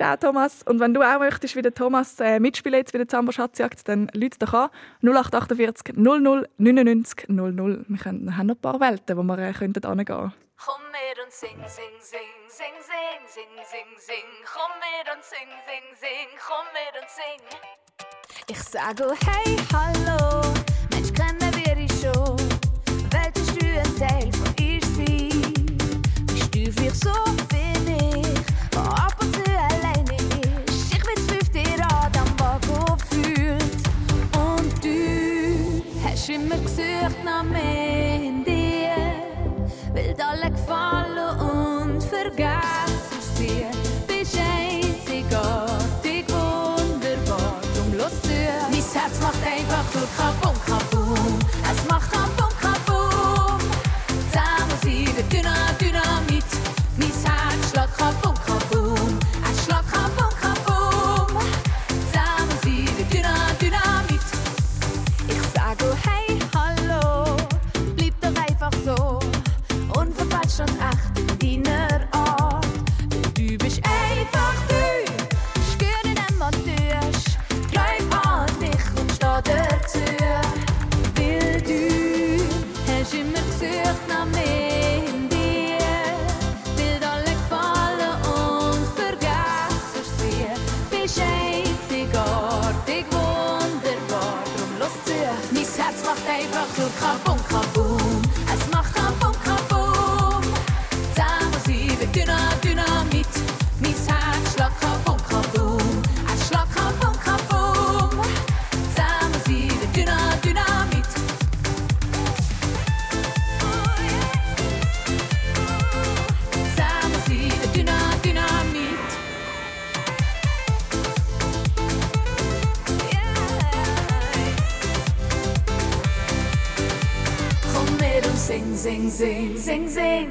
Ciao 0.00 0.16
Thomas. 0.16 0.62
Und 0.64 0.80
wenn 0.80 0.94
du 0.94 1.02
auch 1.02 1.18
möchtest, 1.18 1.56
wie 1.56 1.62
der 1.62 1.74
Thomas 1.74 2.18
äh, 2.20 2.40
mitspielen 2.40 2.78
jetzt 2.78 2.92
bei 2.92 2.98
der 2.98 3.08
Zambo 3.08 3.32
Schatzjagd, 3.32 3.86
dann 3.88 4.10
lüt 4.14 4.40
doch 4.40 4.54
an 4.54 4.70
0848 5.02 5.96
00 5.96 6.48
99 6.58 7.28
00. 7.28 7.84
Wir 7.88 7.98
können, 7.98 8.36
haben 8.36 8.46
noch 8.46 8.56
ein 8.56 8.60
paar 8.60 8.80
Welten, 8.80 9.16
wo 9.16 9.22
wir 9.22 9.38
äh, 9.38 9.52
könnten 9.52 9.86
hingehen 9.86 10.06
könnten. 10.06 10.32
Komm 10.56 10.82
mit 10.92 11.24
und 11.24 11.32
sing, 11.32 11.56
sing, 11.66 11.84
sing, 12.00 12.18
sing, 12.48 12.76
sing, 12.80 13.20
sing, 13.26 13.64
sing, 13.64 13.98
sing. 13.98 14.26
Komm 14.44 14.70
mit 14.80 15.14
und 15.14 15.24
sing, 15.24 15.48
sing, 15.66 15.96
sing, 16.00 16.28
komm 16.46 16.66
mit 16.76 17.00
und 17.00 17.10
sing. 17.10 17.40
Ich 18.48 18.62
sage 18.62 19.06
oh 19.08 19.14
hey, 19.26 19.56
hallo, 19.72 20.42
Mensch, 20.90 21.12
kennen 21.12 21.54
wir 21.64 21.74
dich 21.76 21.92
schon? 22.00 22.36
Wolltest 23.12 23.62
du 23.62 23.66
ein 23.66 23.96
Teil 23.96 24.32
von 24.32 24.54
ihr 24.58 24.80
sein? 24.82 25.78
Bist 26.26 26.54
du 26.54 26.72
vielleicht 26.72 26.96
so 26.96 27.10
wie 27.50 27.70
hast 36.20 36.28
immer 36.28 36.58
gesucht 36.58 37.24
nach 37.24 37.42
mehr 37.42 38.16
in 38.16 38.44
dir. 38.44 38.90
Will 39.94 40.14
alle 40.18 40.50
gefallen 40.50 41.40
und 41.40 42.02
vergessen 42.02 42.89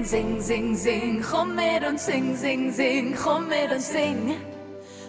sing, 0.10 0.42
sing, 0.42 0.42
sing, 0.42 0.76
sing. 0.76 1.22
Komm 1.22 1.56
mit 1.56 1.84
und 1.84 2.00
sing, 2.00 2.36
sing, 2.36 2.72
sing, 2.72 3.16
komm 3.16 3.48
mit 3.48 3.72
und 3.72 3.82
sing. 3.82 4.36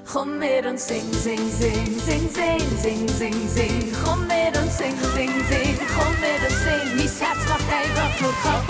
Komm 0.05 0.38
mit 0.38 0.66
und 0.66 0.78
sing, 0.78 1.11
sing, 1.12 1.38
sing, 1.51 1.86
sing, 2.07 2.28
sing, 2.28 2.68
sing, 2.82 3.09
sing, 3.09 3.48
sing. 3.48 3.92
Komm 4.05 4.26
mit 4.26 4.57
und 4.59 4.70
sing, 4.70 4.94
sing, 5.14 5.32
sing, 5.48 5.78
komm 5.96 6.14
mit 6.20 6.42
und 6.48 6.57
sing. 6.64 6.86
Mein 6.96 7.09
Herz 7.09 7.48
macht 7.48 7.72
einfach 7.72 8.20
nur 8.20 8.70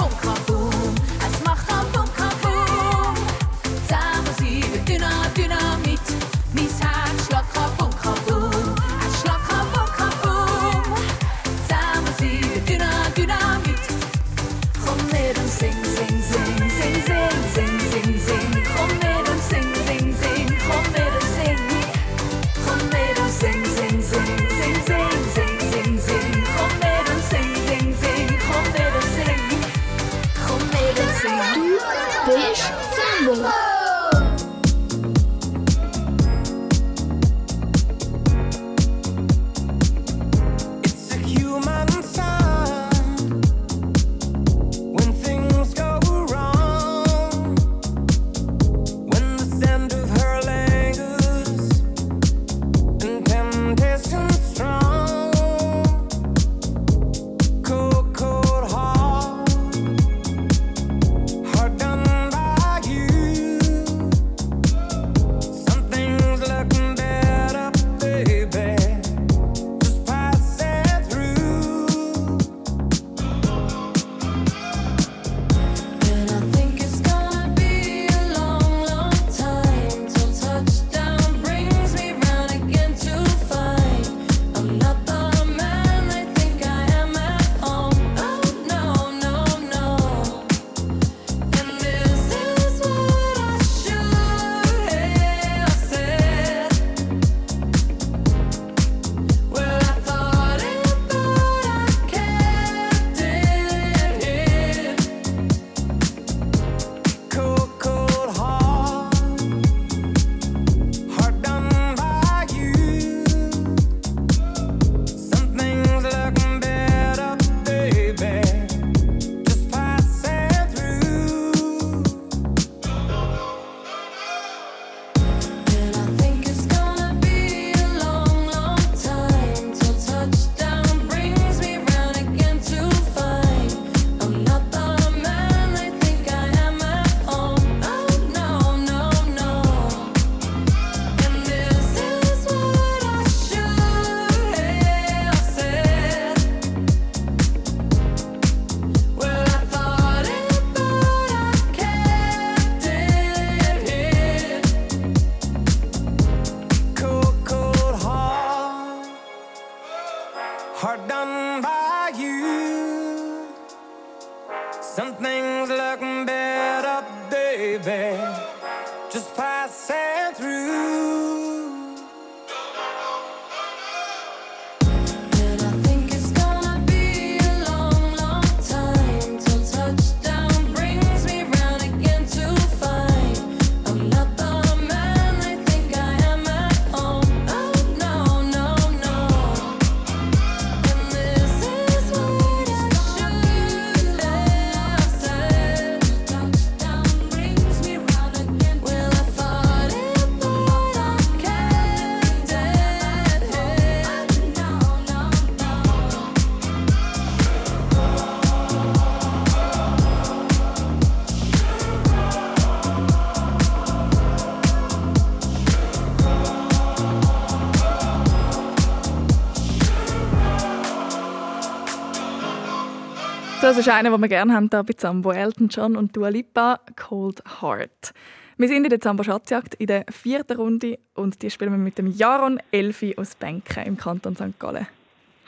Das 223.70 223.78
ist 223.78 223.88
einer, 223.88 224.10
den 224.10 224.20
wir 224.20 224.26
gerne 224.26 224.52
haben 224.52 224.68
hier 224.68 224.82
bei 224.82 224.94
Zambo. 224.94 225.30
Elton 225.30 225.68
John 225.68 225.94
und 225.94 226.16
Dua 226.16 226.28
Lipa, 226.28 226.80
Cold 226.96 227.40
Heart. 227.62 228.12
Wir 228.58 228.66
sind 228.66 228.82
in 228.82 228.90
der 228.90 228.98
Zambo 228.98 229.22
Schatzjagd 229.22 229.76
in 229.76 229.86
der 229.86 230.04
vierten 230.10 230.56
Runde 230.56 230.98
und 231.14 231.40
die 231.40 231.50
spielen 231.50 231.70
wir 231.70 231.78
mit 231.78 231.96
dem 231.96 232.08
Jaron 232.08 232.58
Elfi 232.72 233.14
aus 233.16 233.36
Benken 233.36 233.84
im 233.86 233.96
Kanton 233.96 234.34
St. 234.34 234.58
Gallen. 234.58 234.88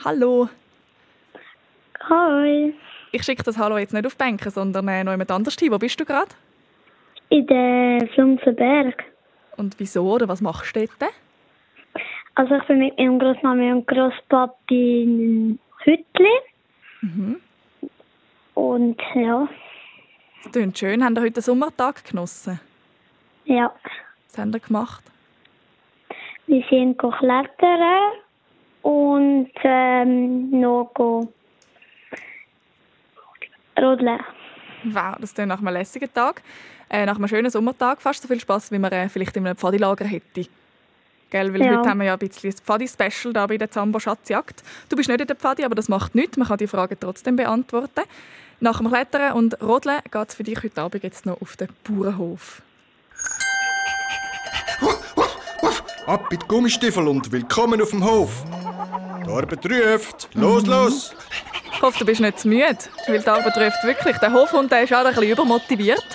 Hallo. 0.05 0.47
Hi. 2.09 2.73
Ich 3.11 3.23
schicke 3.23 3.43
das 3.43 3.57
Hallo 3.57 3.77
jetzt 3.77 3.93
nicht 3.93 4.05
auf 4.05 4.15
Benken, 4.15 4.49
sondern 4.49 4.87
äh, 4.87 5.03
noch 5.03 5.11
jemand 5.11 5.29
anders 5.29 5.57
hin. 5.59 5.73
Wo 5.73 5.77
bist 5.77 5.99
du 5.99 6.05
gerade? 6.05 6.31
In 7.27 7.45
den 7.45 8.07
Flumsenberg. 8.13 9.03
Und 9.57 9.75
wieso 9.79 10.09
oder 10.09 10.29
was 10.29 10.39
machst 10.39 10.73
du 10.77 10.79
dort? 10.79 11.11
Also 12.35 12.55
ich 12.55 12.63
bin 12.67 12.79
mit 12.79 12.97
meinem 12.97 13.19
Großmami 13.19 13.73
und 13.73 13.85
Großpapi 13.85 15.03
in 15.03 15.59
Hütli. 15.83 16.35
Mhm. 17.01 17.41
Und 18.53 18.97
ja, 19.15 19.47
Das 20.43 20.51
klingt 20.51 20.77
schön. 20.77 21.03
Haben 21.03 21.15
ihr 21.15 21.21
heute 21.21 21.31
den 21.31 21.43
Sommertag 21.43 22.03
genossen? 22.05 22.59
ja. 23.45 23.73
Was 24.29 24.37
haben 24.39 24.51
ihr 24.53 24.59
gemacht? 24.59 25.03
Wir 26.47 26.63
sind 26.69 26.97
klettern 26.97 28.13
und 28.81 29.51
ähm, 29.63 30.49
noch 30.59 30.91
rodeln. 33.79 34.19
Wow, 34.85 35.15
das 35.19 35.33
klingt 35.33 35.49
nach 35.49 35.59
einem 35.59 35.73
lässigen 35.73 36.11
Tag. 36.13 36.41
Äh, 36.89 37.05
nach 37.05 37.15
einem 37.17 37.27
schönen 37.27 37.49
Sommertag 37.51 38.01
fast 38.01 38.21
so 38.23 38.27
viel 38.27 38.39
Spass, 38.39 38.71
wie 38.71 38.79
man 38.79 38.91
äh, 38.91 39.07
vielleicht 39.07 39.37
in 39.37 39.45
einem 39.45 39.55
Pfadilager 39.57 40.05
hätte. 40.05 40.45
Gell? 41.29 41.53
Weil 41.53 41.61
Ja. 41.63 41.77
heute 41.77 41.89
haben 41.89 41.99
wir 41.99 42.07
ja 42.07 42.13
ein 42.13 42.19
bisschen 42.19 42.51
ein 42.51 42.57
Pfadi-Special 42.57 43.33
da 43.33 43.47
bei 43.47 43.57
der 43.57 43.69
Zambo 43.71 43.99
Schatzjagd. 43.99 44.63
Du 44.89 44.95
bist 44.95 45.09
nicht 45.09 45.21
in 45.21 45.27
der 45.27 45.35
Pfadi, 45.35 45.63
aber 45.63 45.75
das 45.75 45.89
macht 45.89 46.13
nichts. 46.15 46.37
Man 46.37 46.47
kann 46.47 46.57
die 46.57 46.67
Frage 46.67 46.99
trotzdem 46.99 47.35
beantworten. 47.35 48.01
Nach 48.59 48.77
dem 48.77 48.89
Klettern 48.89 49.33
und 49.33 49.61
Rodeln 49.61 49.99
geht 50.09 50.29
es 50.29 50.35
für 50.35 50.43
dich 50.43 50.63
heute 50.63 50.81
Abend 50.81 51.03
jetzt 51.03 51.25
noch 51.25 51.41
auf 51.41 51.57
den 51.57 51.69
Bauernhof. 51.83 52.61
ab 56.05 56.31
in 56.31 56.39
die 56.39 56.47
Gummistiefel 56.47 57.07
und 57.07 57.31
willkommen 57.31 57.81
auf 57.81 57.91
dem 57.91 58.03
Hof. 58.03 58.43
Die 59.25 59.29
Arbeit 59.29 59.65
ruft. 59.65 60.29
Los, 60.33 60.65
los! 60.65 61.15
Ich 61.73 61.81
hoffe, 61.81 61.99
du 61.99 62.05
bist 62.05 62.21
nicht 62.21 62.39
zu 62.39 62.47
müde, 62.47 62.77
weil 63.07 63.19
die 63.19 63.27
Arbeit 63.27 63.57
ruft 63.57 63.83
wirklich. 63.83 64.17
Der 64.17 64.33
Hofhund 64.33 64.71
der 64.71 64.83
ist 64.83 64.93
auch 64.93 65.05
ein 65.05 65.13
bisschen 65.13 65.31
übermotiviert. 65.31 66.05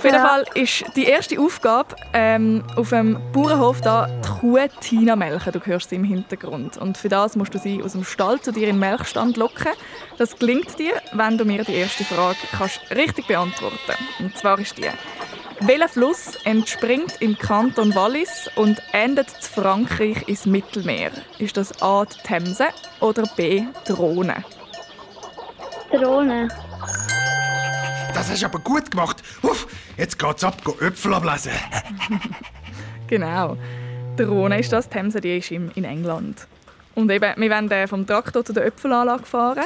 Auf 0.00 0.04
jeden. 0.04 0.18
Fall 0.18 0.46
ist 0.54 0.84
die 0.96 1.04
erste 1.04 1.38
Aufgabe 1.38 1.94
ähm, 2.14 2.64
auf 2.74 2.88
dem 2.88 3.18
Bauernhof 3.34 3.82
da 3.82 4.06
die 4.06 4.28
Kuh 4.40 4.58
Tina 4.80 5.14
melken. 5.14 5.52
Du 5.52 5.60
hörst 5.60 5.90
sie 5.90 5.96
im 5.96 6.04
Hintergrund. 6.04 6.78
Und 6.78 6.96
für 6.96 7.10
das 7.10 7.36
musst 7.36 7.52
du 7.52 7.58
sie 7.58 7.82
aus 7.82 7.92
dem 7.92 8.04
Stall 8.04 8.40
zu 8.40 8.50
dir 8.50 8.68
in 8.68 8.76
den 8.76 8.78
Melkstand 8.78 9.36
locken. 9.36 9.72
Das 10.16 10.38
gelingt 10.38 10.78
dir, 10.78 10.94
wenn 11.12 11.36
du 11.36 11.44
mir 11.44 11.64
die 11.64 11.74
erste 11.74 12.04
Frage 12.04 12.38
kannst 12.50 12.80
richtig 12.96 13.26
beantworten 13.26 13.76
Und 14.20 14.34
zwar 14.38 14.58
ist 14.58 14.78
die: 14.78 14.88
Welcher 15.60 15.88
Fluss 15.90 16.38
entspringt 16.44 17.20
im 17.20 17.36
Kanton 17.36 17.94
Wallis 17.94 18.50
und 18.56 18.80
endet 18.92 19.28
zu 19.28 19.52
Frankreich 19.60 20.26
ins 20.26 20.46
Mittelmeer? 20.46 21.10
Ist 21.38 21.58
das 21.58 21.82
A. 21.82 22.06
die 22.06 22.26
Themse 22.26 22.68
oder 23.00 23.24
B. 23.36 23.64
die 23.86 23.92
Rhone? 23.92 24.44
Drohne. 25.92 26.48
Das 28.12 28.30
hast 28.30 28.42
du 28.42 28.46
aber 28.46 28.58
gut 28.58 28.90
gemacht. 28.90 29.22
Uff, 29.42 29.66
jetzt 29.96 30.18
geht's 30.18 30.42
ab, 30.44 30.62
go 30.64 30.76
Äpfel 30.80 31.14
ablesen. 31.14 31.52
Genau. 33.06 33.56
Der 34.16 34.28
Rhone 34.28 34.60
ist 34.60 34.72
das, 34.72 34.88
die 34.88 34.96
Themse 34.96 35.20
die 35.20 35.38
ist 35.38 35.50
in 35.50 35.82
England. 35.82 36.46
Und 36.94 37.10
eben, 37.10 37.32
wir 37.36 37.50
wollen 37.50 37.70
äh, 37.72 37.88
vom 37.88 38.06
Traktor 38.06 38.44
zu 38.44 38.52
der 38.52 38.66
Äpfelanlage 38.66 39.24
fahren. 39.24 39.64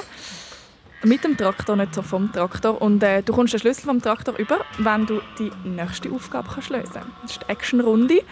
Mit 1.02 1.24
dem 1.24 1.36
Traktor, 1.36 1.76
nicht 1.76 1.94
so 1.94 2.00
vom 2.00 2.32
Traktor. 2.32 2.80
Und 2.80 3.02
äh, 3.02 3.22
du 3.22 3.34
kommst 3.34 3.52
den 3.52 3.60
Schlüssel 3.60 3.84
vom 3.84 4.00
Traktor 4.00 4.38
über, 4.38 4.60
wenn 4.78 5.04
du 5.04 5.20
die 5.38 5.50
nächste 5.68 6.10
Aufgabe 6.10 6.48
kannst 6.54 6.70
lösen 6.70 6.92
kannst. 6.94 7.10
Das 7.22 7.30
ist 7.32 7.40
die 7.42 7.52
Action-Runde. 7.52 8.22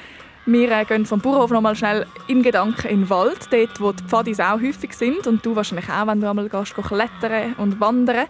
Wir 0.46 0.70
äh, 0.72 0.84
gehen 0.86 1.04
vom 1.04 1.20
Bauernhof 1.20 1.50
noch 1.50 1.60
mal 1.60 1.76
schnell 1.76 2.06
in 2.26 2.42
Gedanken 2.42 2.88
in 2.88 3.00
den 3.02 3.10
Wald, 3.10 3.48
dort 3.50 3.80
wo 3.80 3.92
die 3.92 4.02
Pfadis 4.04 4.40
auch 4.40 4.60
häufig 4.62 4.94
sind. 4.94 5.26
Und 5.26 5.44
du 5.44 5.54
wahrscheinlich 5.54 5.90
auch, 5.90 6.06
wenn 6.06 6.22
du 6.22 6.30
einmal 6.30 6.48
gehst 6.48 6.74
klettern 6.74 7.54
und 7.58 7.80
wandern. 7.80 8.26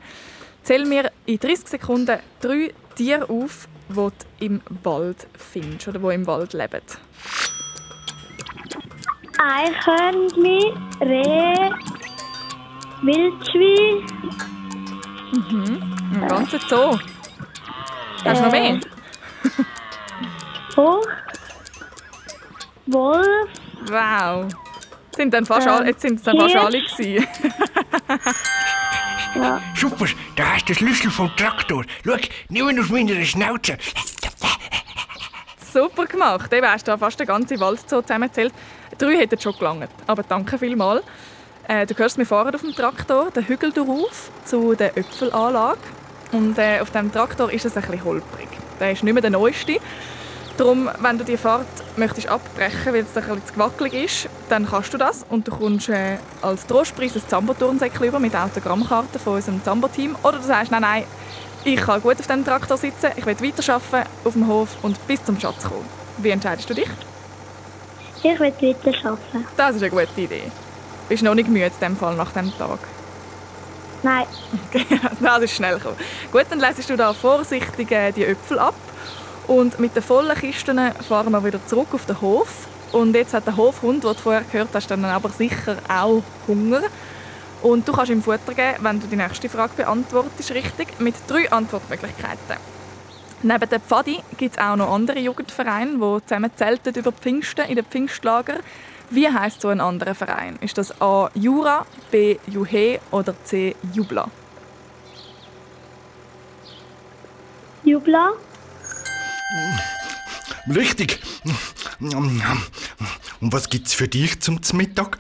Zähl 0.63 0.85
mir 0.85 1.11
in 1.27 1.39
30 1.39 1.69
Sekunden 1.69 2.19
drei 2.41 2.73
Tiere 2.95 3.29
auf, 3.29 3.69
die 3.89 3.95
du 3.95 4.11
im 4.41 4.61
Wald 4.85 5.27
findest 5.37 5.89
oder 5.89 5.99
die 5.99 6.15
im 6.15 6.27
Wald 6.27 6.53
leben. 6.53 6.81
Eichhörnchen, 9.39 10.91
Reh, 11.01 11.71
Wildschwein, 13.03 14.07
Mhm. 15.33 15.95
Ein 16.15 16.29
ganzer 16.29 16.59
Zoo. 16.69 16.99
Hast 18.25 18.39
du 18.41 18.45
noch 18.45 18.53
mehr? 18.53 18.79
Hoch, 20.77 21.07
Wolf, 22.87 23.27
Wow. 23.89 24.45
Jetzt 25.07 25.17
sind 25.17 25.35
dann 25.35 25.45
fast, 25.47 25.67
Ähm, 25.67 25.73
alle, 25.73 25.87
jetzt 25.87 26.03
sind 26.03 26.17
es 26.17 26.23
dann 26.23 26.39
fast 26.39 26.55
alle 26.57 26.81
gewesen. 26.83 27.27
Super, 29.75 30.07
da 30.37 30.45
hast 30.55 30.69
du 30.69 30.75
den 30.75 30.77
Schlüssel 30.77 31.11
vom 31.11 31.31
Traktor. 31.37 31.85
Schau, 32.05 32.17
nimm 32.49 32.69
ihn 32.69 32.81
aus 32.81 32.91
meiner 32.91 33.25
Schnauze. 33.25 33.79
Super 35.73 36.07
gemacht. 36.07 36.53
Eben 36.53 36.67
hast 36.67 36.87
du 36.87 36.99
fast 36.99 37.19
den 37.19 37.27
ganzen 37.27 37.59
Waldzoo 37.59 38.03
zusammengezählt. 38.03 38.53
Drei 38.99 39.17
hätten 39.17 39.41
schon 39.41 39.57
gelangt. 39.57 39.89
Aber 40.07 40.23
danke 40.23 40.59
vielmals. 40.59 41.03
Äh, 41.67 41.87
du 41.87 41.97
hörst, 41.97 42.19
wir 42.19 42.27
fahren 42.27 42.55
auf 42.55 42.61
dem 42.61 42.75
Traktor 42.75 43.31
den 43.31 43.47
Hügel 43.49 43.73
auf 43.79 44.31
zu 44.45 44.75
der 44.75 44.97
Äpfelanlage. 44.99 45.81
Und 46.33 46.59
äh, 46.59 46.81
auf 46.81 46.91
dem 46.91 47.11
Traktor 47.11 47.51
ist 47.51 47.65
es 47.65 47.77
ein 47.77 47.83
bisschen 47.83 48.05
holprig. 48.05 48.49
Der 48.81 48.93
ist 48.93 49.03
nicht 49.03 49.15
mehr 49.15 49.23
der 49.23 49.31
neueste. 49.31 49.79
Darum, 50.57 50.91
wenn 51.01 51.19
du 51.19 51.25
die 51.25 51.37
Fahrt 51.37 51.67
möchtest 51.97 52.29
abbrechen, 52.29 52.93
weil 52.93 53.01
es 53.03 53.17
ein 53.17 53.23
bisschen 53.23 53.47
zu 53.47 53.53
gewackelig 53.55 53.95
ist, 53.95 54.29
dann 54.49 54.67
kannst 54.67 54.93
du 54.93 54.99
das 54.99 55.25
und 55.29 55.49
du 55.49 55.51
kommst 55.53 55.89
äh, 55.89 56.19
als 56.43 56.67
Trostpreis 56.67 57.15
ein 57.17 57.23
Zambo-Turnsäckchen 57.27 58.07
über 58.07 58.21
mit 58.21 58.37
Autogrammkarten 58.37 59.19
von 59.19 59.37
unserem 59.37 59.63
Zambo-Team. 59.65 60.15
Oder 60.23 60.39
du 60.39 60.45
sagst, 60.45 60.71
nein, 60.71 60.83
nein, 60.83 61.05
ich 61.65 61.81
kann 61.81 62.03
gut 62.03 62.19
auf 62.19 62.27
dem 62.27 62.45
Traktor 62.45 62.77
sitzen, 62.77 63.11
ich 63.17 63.25
will 63.25 63.37
weiterarbeiten 63.41 64.09
auf 64.25 64.33
dem 64.35 64.47
Hof 64.47 64.77
und 64.83 65.07
bis 65.07 65.25
zum 65.25 65.41
Schatz 65.41 65.65
kommen. 65.65 65.87
Wie 66.19 66.31
entscheidest 66.31 66.69
du 66.69 66.75
dich? 66.75 66.89
ich 68.23 68.39
will 68.39 68.53
weiter 68.53 69.11
arbeiten. 69.11 69.47
Das 69.57 69.77
ist 69.77 69.83
eine 69.83 69.91
gute 69.91 70.21
Idee. 70.21 70.51
Bist 71.09 71.23
noch 71.23 71.35
nicht 71.35 71.49
müde 71.49 71.67
in 71.67 71.73
dem 71.81 71.97
Fall 71.97 72.15
nach 72.15 72.33
dem 72.33 72.57
Tag? 72.57 72.79
Nein, 74.03 74.27
das 75.21 75.43
ist 75.43 75.55
schnell 75.55 75.75
gekommen. 75.75 75.97
Gut, 76.31 76.47
dann 76.51 76.61
lässt 76.61 76.89
du 76.89 76.97
da 76.97 77.13
vorsichtig 77.13 77.91
äh, 77.91 78.13
die 78.13 78.25
Äpfel 78.25 78.59
ab. 78.59 78.75
Und 79.53 79.79
mit 79.79 79.95
den 79.95 80.03
vollen 80.03 80.35
Kisten 80.35 80.81
fahren 81.07 81.31
wir 81.31 81.45
wieder 81.45 81.65
zurück 81.67 81.89
auf 81.93 82.07
den 82.07 82.19
Hof. 82.23 82.67
Und 82.91 83.15
jetzt 83.15 83.35
hat 83.35 83.47
der 83.47 83.55
Hofhund, 83.55 84.03
den 84.03 84.15
du 84.15 84.19
vorher 84.19 84.45
gehört 84.51 84.71
hast, 84.73 84.91
dann 84.91 85.05
aber 85.05 85.29
sicher 85.29 85.77
auch 85.91 86.23
Hunger. 86.49 86.81
Und 87.61 87.87
du 87.87 87.93
kannst 87.93 88.11
ihm 88.11 88.23
Futter 88.23 88.55
geben, 88.55 88.79
wenn 88.81 88.99
du 88.99 89.07
die 89.07 89.17
nächste 89.17 89.51
Frage 89.51 89.75
beantwortest, 89.77 90.53
richtig, 90.53 90.99
mit 91.01 91.17
drei 91.27 91.53
Antwortmöglichkeiten. 91.53 92.57
Neben 93.43 93.69
den 93.69 93.81
Pfadi 93.83 94.23
gibt 94.39 94.57
es 94.57 94.63
auch 94.63 94.75
noch 94.75 94.91
andere 94.91 95.19
Jugendvereine, 95.19 95.99
die 95.99 96.27
zusammen 96.27 96.51
zelten 96.57 96.95
über 96.95 97.13
Pfingsten 97.13 97.67
in 97.67 97.77
den 97.77 97.85
Pfingstlager. 97.85 98.55
Wie 99.11 99.29
heißt 99.29 99.61
so 99.61 99.69
ein 99.69 99.83
anderer 99.83 100.15
Verein? 100.15 100.57
Ist 100.63 100.79
das 100.79 100.99
A. 101.03 101.29
Jura, 101.35 101.85
B. 102.11 102.39
Juhe 102.47 103.01
oder 103.11 103.35
C. 103.45 103.77
Jubla? 103.93 104.29
Jubla, 107.85 108.33
Richtig. 110.75 111.21
Und 112.01 113.53
was 113.53 113.69
gibt's 113.69 113.95
für 113.95 114.09
dich 114.09 114.41
zum 114.41 114.61
Mittag? 114.75 115.19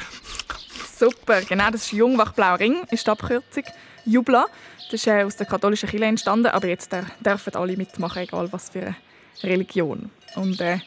Super, 0.99 1.43
genau, 1.43 1.70
das 1.70 1.83
ist 1.83 1.93
Jungwach-Blau 1.93 2.55
Ring, 2.55 2.76
ist 2.91 3.07
die 3.07 3.11
Abkürzung. 3.11 3.64
Jubla, 4.05 4.47
das 4.91 5.01
ist 5.01 5.07
äh, 5.07 5.24
aus 5.24 5.37
der 5.37 5.47
katholischen 5.47 5.89
Kirche 5.89 6.05
entstanden, 6.05 6.47
aber 6.47 6.68
jetzt 6.68 6.91
dürfen 6.93 7.55
alle 7.55 7.76
mitmachen, 7.76 8.22
egal 8.22 8.53
was 8.53 8.70
für 8.70 8.83
eine 8.83 8.97
Religion. 9.43 10.11
Und 10.37 10.61
äh, 10.61 10.78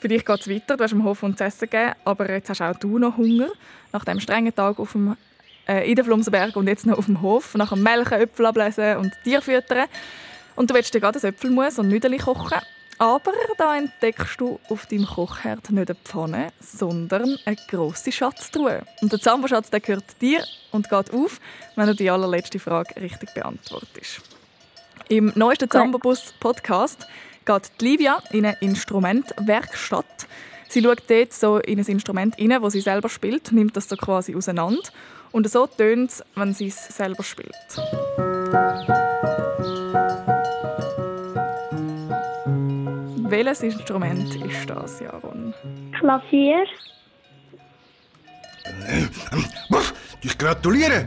für 0.00 0.08
dich 0.08 0.24
geht 0.24 0.40
es 0.40 0.48
weiter, 0.48 0.76
du 0.76 0.84
hast 0.84 0.90
dem 0.90 1.04
Hof 1.04 1.20
zu 1.20 1.44
essen 1.44 1.70
gegeben, 1.70 1.92
aber 2.04 2.30
jetzt 2.30 2.48
hast 2.50 2.62
auch 2.62 2.76
du 2.76 2.98
noch 2.98 3.16
Hunger. 3.16 3.50
Nach 3.92 4.04
dem 4.04 4.18
strengen 4.18 4.54
Tag 4.54 4.78
auf 4.78 4.92
dem, 4.92 5.16
äh, 5.68 5.88
in 5.88 5.94
den 5.94 6.04
Flumsenberg 6.04 6.56
und 6.56 6.66
jetzt 6.66 6.86
noch 6.86 6.98
auf 6.98 7.06
dem 7.06 7.20
Hof, 7.20 7.54
nach 7.54 7.70
dem 7.70 7.82
Melken, 7.82 8.20
Äpfel 8.20 8.46
ablesen 8.46 8.96
und 8.96 9.12
Tier 9.24 9.42
füttern. 9.42 9.86
Und 10.56 10.70
du 10.70 10.74
willst 10.74 10.92
dir 10.94 11.00
gerade 11.00 11.18
ein 11.18 11.24
Äpfelmus 11.24 11.78
und 11.78 11.88
Nüdeli 11.88 12.18
kochen. 12.18 12.58
Aber 12.98 13.32
da 13.56 13.76
entdeckst 13.76 14.38
du 14.38 14.60
auf 14.68 14.84
deinem 14.84 15.06
Kochherd 15.06 15.70
nicht 15.70 15.88
eine 15.88 15.98
Pfanne, 16.04 16.52
sondern 16.60 17.38
eine 17.46 17.56
grosse 17.66 18.12
Schatztruhe. 18.12 18.82
Und 19.00 19.10
der 19.10 19.18
Zamboschatz 19.18 19.70
der 19.70 19.80
gehört 19.80 20.20
dir 20.20 20.44
und 20.70 20.90
geht 20.90 21.10
auf, 21.14 21.40
wenn 21.76 21.86
du 21.86 21.94
die 21.94 22.10
allerletzte 22.10 22.58
Frage 22.58 23.00
richtig 23.00 23.32
beantwortest. 23.32 24.20
Im 25.08 25.32
neuesten 25.34 25.70
Zambobus-Podcast 25.70 27.06
geht 27.46 27.70
Livia 27.80 28.22
in 28.32 28.44
eine 28.44 28.58
Instrumentwerkstatt. 28.60 30.28
Sie 30.68 30.82
schaut 30.82 31.02
dort 31.08 31.32
so 31.32 31.56
in 31.56 31.80
ein 31.80 31.86
Instrument 31.86 32.38
rein, 32.38 32.62
das 32.62 32.74
sie 32.74 32.80
selber 32.82 33.08
spielt, 33.08 33.50
nimmt 33.50 33.76
das 33.76 33.88
so 33.88 33.96
quasi 33.96 34.36
auseinander. 34.36 34.82
Und 35.32 35.50
so 35.50 35.66
tönt 35.66 36.10
es, 36.10 36.22
wenn 36.34 36.52
sie 36.52 36.68
es 36.68 36.88
selber 36.88 37.22
spielt. 37.22 37.56
Welches 43.30 43.62
Instrument 43.62 44.34
ist 44.44 44.68
das, 44.68 44.98
Jaron? 44.98 45.54
Klavier, 45.96 46.64
ich 50.20 50.36
gratuliere. 50.36 51.06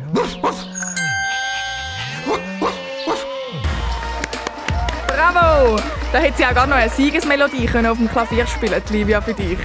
Bravo! 5.07 5.75
Da 6.13 6.19
hätte 6.19 6.37
sie 6.37 6.45
auch 6.45 6.53
gar 6.53 6.65
noch 6.65 6.77
eine 6.77 6.89
Siegesmelodie 6.89 7.65
können 7.65 7.87
auf 7.87 7.97
dem 7.97 8.09
Klavier 8.09 8.47
spielen, 8.47 8.81
die 8.89 8.93
Livia, 8.93 9.19
für 9.19 9.33
dich. 9.33 9.59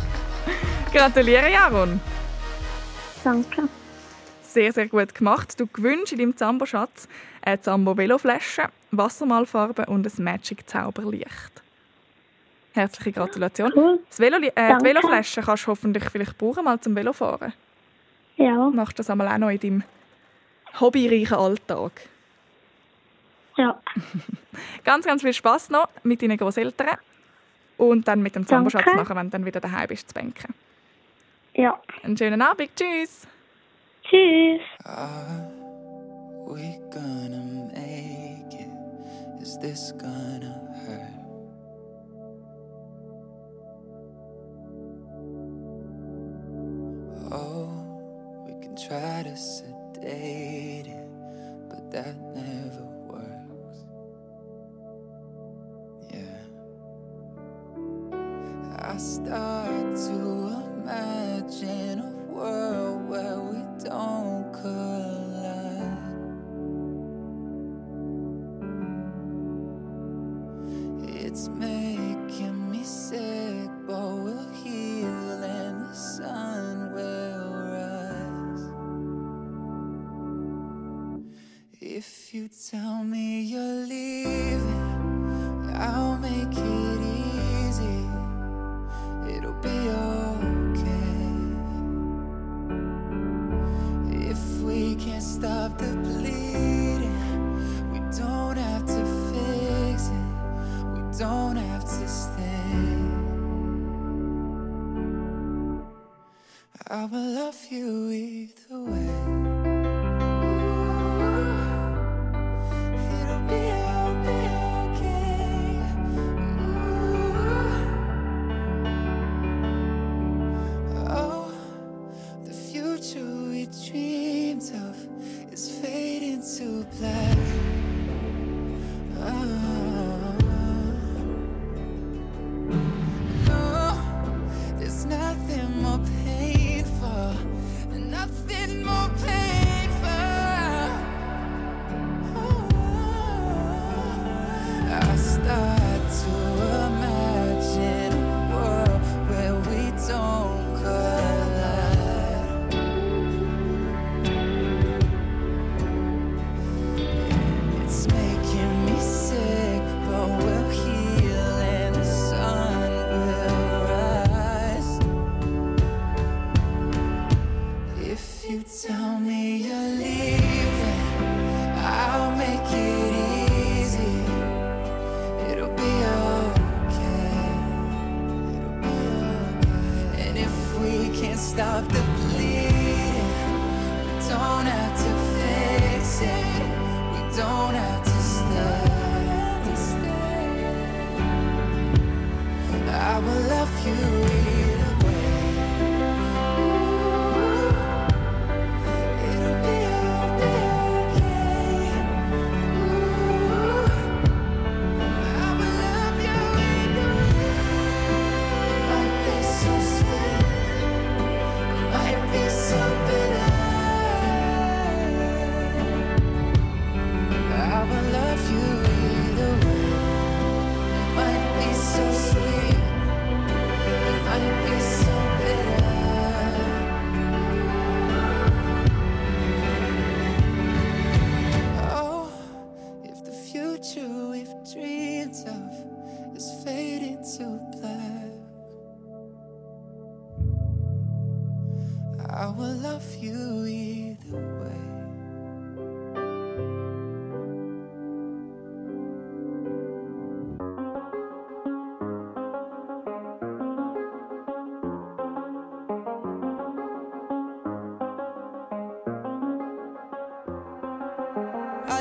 Gratuliere, 0.92 1.50
Jaron. 1.50 2.00
danke. 3.24 3.68
Sehr, 4.42 4.72
sehr 4.72 4.86
gut 4.86 5.14
gemacht. 5.14 5.58
Du 5.58 5.66
gewinnst 5.66 6.12
in 6.12 6.18
deinem 6.18 6.36
Zambo-Schatz 6.36 7.08
eine 7.46 7.60
Zambo-Veloflasche, 7.60 8.68
Wassermalfarbe 8.90 9.86
und 9.86 10.06
ein 10.06 10.24
Magic-Zauberlicht. 10.24 11.62
Herzliche 12.74 13.12
Gratulation. 13.12 14.00
Das 14.08 14.20
Velo, 14.20 14.36
äh, 14.36 14.50
die. 14.50 14.84
Veloflasche 14.84 15.40
kannst 15.40 15.64
du 15.64 15.68
hoffentlich 15.68 16.04
vielleicht 16.10 16.36
brauchen, 16.36 16.64
mal 16.64 16.78
zum 16.80 16.94
Velofahren. 16.94 17.52
Ja. 18.36 18.68
Machst 18.70 18.98
du 18.98 19.00
das 19.00 19.10
einmal 19.10 19.28
auch 19.28 19.38
noch 19.38 19.48
in 19.48 19.60
deinem 19.60 19.84
hobbyreichen 20.80 21.36
Alltag. 21.36 21.92
Ja. 23.56 23.80
Ganz, 24.84 25.04
ganz 25.06 25.22
viel 25.22 25.34
Spass 25.34 25.68
noch 25.68 25.88
mit 26.02 26.22
deinen 26.22 26.38
Großeltern 26.38 26.96
und 27.76 28.08
dann 28.08 28.22
mit 28.22 28.34
dem 28.36 28.46
Zamboschatz 28.46 28.86
nachher, 28.86 29.14
wenn 29.16 29.26
du 29.26 29.30
dann 29.30 29.44
wieder 29.44 29.60
daheim 29.60 29.88
bist, 29.88 30.08
zu 30.08 30.14
bänken. 30.14 30.54
Ja. 31.52 31.78
Einen 32.02 32.16
schönen 32.16 32.40
Abend. 32.40 32.70
Tschüss. 32.74 33.26
Tschüss. 34.02 34.62
we 36.46 36.78
gonna 36.90 37.70
make 37.74 38.54
it? 38.54 38.70
Is 39.42 39.58
this 39.58 39.90
gonna 39.92 40.62
hurt? 40.86 41.26
Oh, 47.32 48.44
we 48.46 48.52
can 48.62 48.76
try 48.76 49.24
to 49.24 49.36
sedate 49.36 50.86
it, 50.86 51.08
but 51.68 51.90
that 51.90 52.16
never 52.32 52.95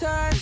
turn 0.00 0.39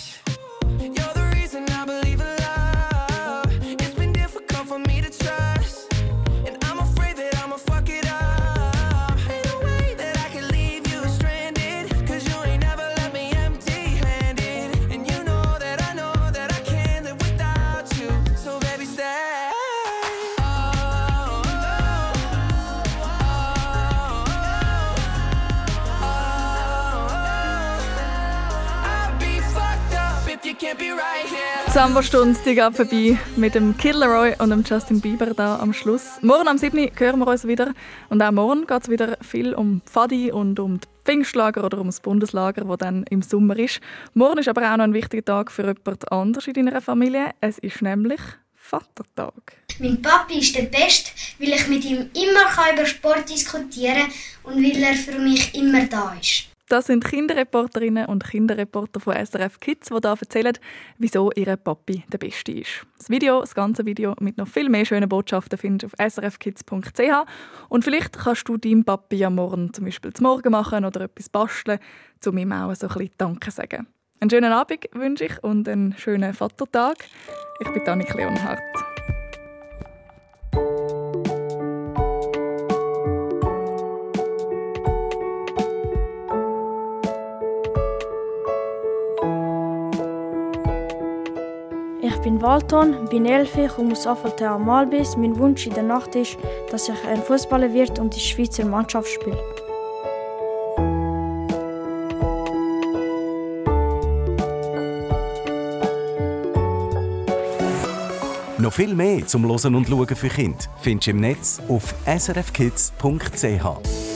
Samba-Stunde 31.79 32.37
die 32.45 32.55
geht 32.55 32.75
vorbei 32.75 33.17
mit 33.37 33.55
dem 33.55 33.77
Killer 33.77 34.07
Roy 34.07 34.35
und 34.39 34.49
dem 34.49 34.65
Justin 34.69 34.99
Bieber 34.99 35.27
da 35.27 35.59
am 35.59 35.71
Schluss. 35.71 36.17
Morgen 36.21 36.49
am 36.49 36.57
7. 36.57 36.77
Uhr 36.77 36.91
hören 36.97 37.19
wir 37.19 37.27
uns 37.27 37.47
wieder. 37.47 37.73
Und 38.09 38.21
auch 38.21 38.33
morgen 38.33 38.67
geht 38.67 38.81
es 38.81 38.89
wieder 38.89 39.17
viel 39.21 39.53
um 39.53 39.81
Pfadi 39.85 40.29
und 40.29 40.59
um 40.59 40.81
die 40.81 40.87
Pfingstlager 41.05 41.63
oder 41.63 41.77
um 41.77 41.85
das 41.85 42.01
Bundeslager, 42.01 42.65
das 42.65 42.77
dann 42.79 43.05
im 43.09 43.21
Sommer 43.21 43.57
ist. 43.57 43.79
Morgen 44.13 44.39
ist 44.39 44.49
aber 44.49 44.69
auch 44.69 44.75
noch 44.75 44.83
ein 44.83 44.93
wichtiger 44.93 45.23
Tag 45.23 45.53
für 45.53 45.61
jemand 45.61 46.11
anderes 46.11 46.47
in 46.47 46.53
deiner 46.55 46.81
Familie. 46.81 47.31
Es 47.39 47.59
ist 47.59 47.81
nämlich 47.81 48.19
Vatertag. 48.55 49.53
Mein 49.79 50.01
Papi 50.01 50.39
ist 50.39 50.57
der 50.57 50.63
Beste, 50.63 51.11
weil 51.39 51.53
ich 51.53 51.65
mit 51.69 51.85
ihm 51.85 52.09
immer 52.13 52.73
über 52.73 52.85
Sport 52.85 53.29
diskutieren 53.29 54.09
kann 54.43 54.53
und 54.53 54.61
weil 54.61 54.83
er 54.83 54.95
für 54.95 55.17
mich 55.17 55.55
immer 55.55 55.85
da 55.85 56.13
ist. 56.19 56.48
Das 56.69 56.85
sind 56.85 57.03
Kinderreporterinnen 57.03 58.05
und 58.05 58.23
Kinderreporter 58.23 58.99
von 58.99 59.15
SRF 59.15 59.59
Kids, 59.59 59.89
die 59.89 59.95
hier 59.95 60.17
erzählen, 60.21 60.53
wieso 60.99 61.31
ihr 61.31 61.55
Papi 61.55 62.03
der 62.13 62.19
Beste 62.19 62.51
ist. 62.51 62.85
Das 62.99 63.09
Video, 63.09 63.39
das 63.39 63.55
ganze 63.55 63.87
Video 63.87 64.13
mit 64.19 64.37
noch 64.37 64.47
viel 64.47 64.69
mehr 64.69 64.85
schönen 64.85 65.09
Botschaften 65.09 65.57
findest 65.57 65.91
du 65.91 66.03
auf 66.03 66.11
srfkids.ch 66.13 67.25
und 67.69 67.83
vielleicht 67.83 68.19
kannst 68.19 68.47
du 68.47 68.57
deinem 68.57 68.85
Papi 68.85 69.15
ja 69.15 69.31
morgen 69.31 69.73
zum 69.73 69.85
Beispiel 69.85 70.13
zum 70.13 70.27
Morgen 70.27 70.51
machen 70.51 70.85
oder 70.85 71.01
etwas 71.01 71.27
basteln, 71.27 71.79
um 72.23 72.37
ihm 72.37 72.51
auch 72.51 72.75
so 72.75 72.87
ein 72.87 72.93
bisschen 72.93 73.13
Danke 73.17 73.49
sagen. 73.49 73.87
Einen 74.19 74.29
schönen 74.29 74.51
Abend 74.51 74.85
wünsche 74.93 75.25
ich 75.25 75.43
und 75.43 75.67
einen 75.67 75.95
schönen 75.97 76.35
Vatertag. 76.35 76.97
Ich 77.61 77.73
bin 77.73 77.87
Annik 77.87 78.13
Leonhardt. 78.13 78.88
Bin 92.29 92.43
Walton, 92.43 93.09
bin 93.09 93.25
elf, 93.25 93.57
komme 93.75 93.93
aus 93.93 94.05
Affolter 94.05 94.51
am 94.51 94.67
Malbis. 94.67 95.17
Mein 95.17 95.39
Wunsch 95.39 95.65
in 95.65 95.73
der 95.73 95.81
Nacht 95.81 96.13
ist, 96.13 96.37
dass 96.69 96.87
ich 96.87 97.07
ein 97.07 97.23
Fußballer 97.23 97.73
wird 97.73 97.97
und 97.97 98.15
die 98.15 98.19
Schweizer 98.19 98.65
Mannschaft 98.65 99.07
spiele. 99.07 99.41
Noch 108.59 108.73
viel 108.73 108.93
mehr 108.93 109.25
zum 109.25 109.45
Losen 109.45 109.73
und 109.73 109.87
Schauen 109.87 110.15
für 110.15 110.29
Kinder 110.29 110.59
findest 110.81 111.07
du 111.07 111.11
im 111.11 111.21
Netz 111.21 111.59
auf 111.67 111.95
srfkids.ch. 112.05 114.08